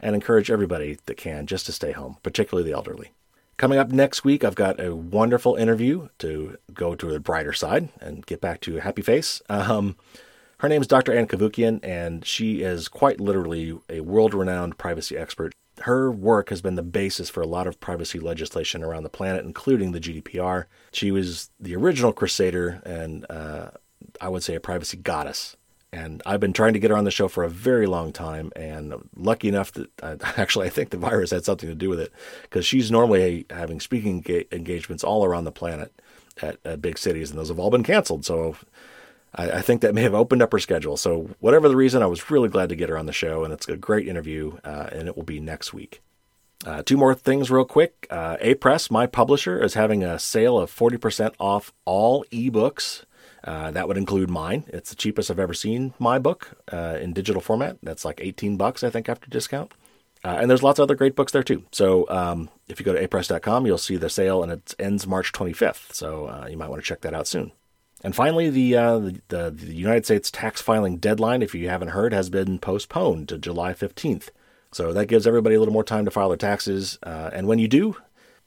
[0.00, 3.12] and encourage everybody that can just to stay home, particularly the elderly.
[3.56, 7.88] Coming up next week, I've got a wonderful interview to go to the brighter side
[8.00, 9.42] and get back to a happy face.
[9.48, 9.96] Um,
[10.58, 11.12] her name is Dr.
[11.16, 15.52] Ann Cavoukian, and she is quite literally a world renowned privacy expert.
[15.80, 19.44] Her work has been the basis for a lot of privacy legislation around the planet,
[19.44, 20.64] including the GDPR.
[20.92, 23.70] She was the original crusader and uh,
[24.20, 25.56] I would say, a privacy goddess.
[25.92, 28.50] And I've been trying to get her on the show for a very long time,
[28.56, 32.00] and lucky enough that uh, actually I think the virus had something to do with
[32.00, 35.92] it, because she's normally having speaking engagements all around the planet
[36.42, 38.24] at, at, big cities, and those have all been canceled.
[38.24, 38.56] So
[39.36, 40.96] I, I, think that may have opened up her schedule.
[40.96, 43.52] So whatever the reason, I was really glad to get her on the show, and
[43.52, 46.02] it's a great interview, uh, and it will be next week.
[46.66, 48.06] Uh, two more things, real quick.
[48.10, 53.04] Uh, Apress, my publisher, is having a sale of 40% off all ebooks
[53.44, 54.64] uh, that would include mine.
[54.68, 57.76] It's the cheapest I've ever seen my book uh, in digital format.
[57.82, 59.72] That's like 18 bucks, I think, after discount.
[60.24, 61.64] Uh, and there's lots of other great books there too.
[61.70, 65.32] So um, if you go to apress.com, you'll see the sale, and it ends March
[65.32, 65.92] 25th.
[65.92, 67.52] So uh, you might want to check that out soon.
[68.02, 71.88] And finally, the, uh, the, the the United States tax filing deadline, if you haven't
[71.88, 74.30] heard, has been postponed to July 15th.
[74.72, 76.98] So that gives everybody a little more time to file their taxes.
[77.02, 77.96] and when you do,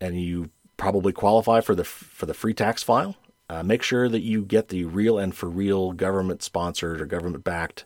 [0.01, 3.15] and you probably qualify for the for the free tax file,
[3.49, 7.43] uh, make sure that you get the real and for real government sponsored or government
[7.43, 7.85] backed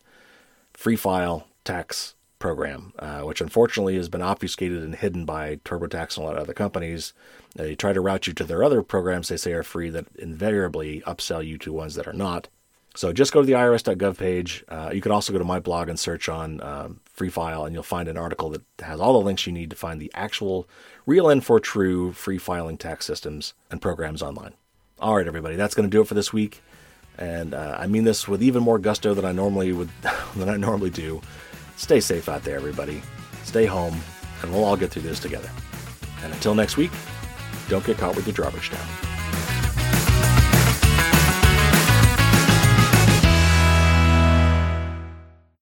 [0.73, 6.25] free file tax program, uh, which unfortunately has been obfuscated and hidden by TurboTax and
[6.25, 7.13] a lot of other companies.
[7.55, 11.01] They try to route you to their other programs they say are free that invariably
[11.01, 12.49] upsell you to ones that are not.
[12.95, 14.65] So just go to the irs.gov page.
[14.67, 17.73] Uh, you can also go to my blog and search on um, Free File, and
[17.73, 20.67] you'll find an article that has all the links you need to find the actual,
[21.05, 24.55] real and for true free filing tax systems and programs online.
[25.01, 26.61] All right, everybody, that's going to do it for this week.
[27.17, 29.89] And uh, I mean this with even more gusto than I normally would
[30.35, 31.21] than I normally do.
[31.75, 33.01] Stay safe out there, everybody.
[33.43, 33.99] Stay home,
[34.43, 35.49] and we'll all get through this together.
[36.23, 36.91] And until next week,
[37.67, 39.60] don't get caught with your drawbridge down.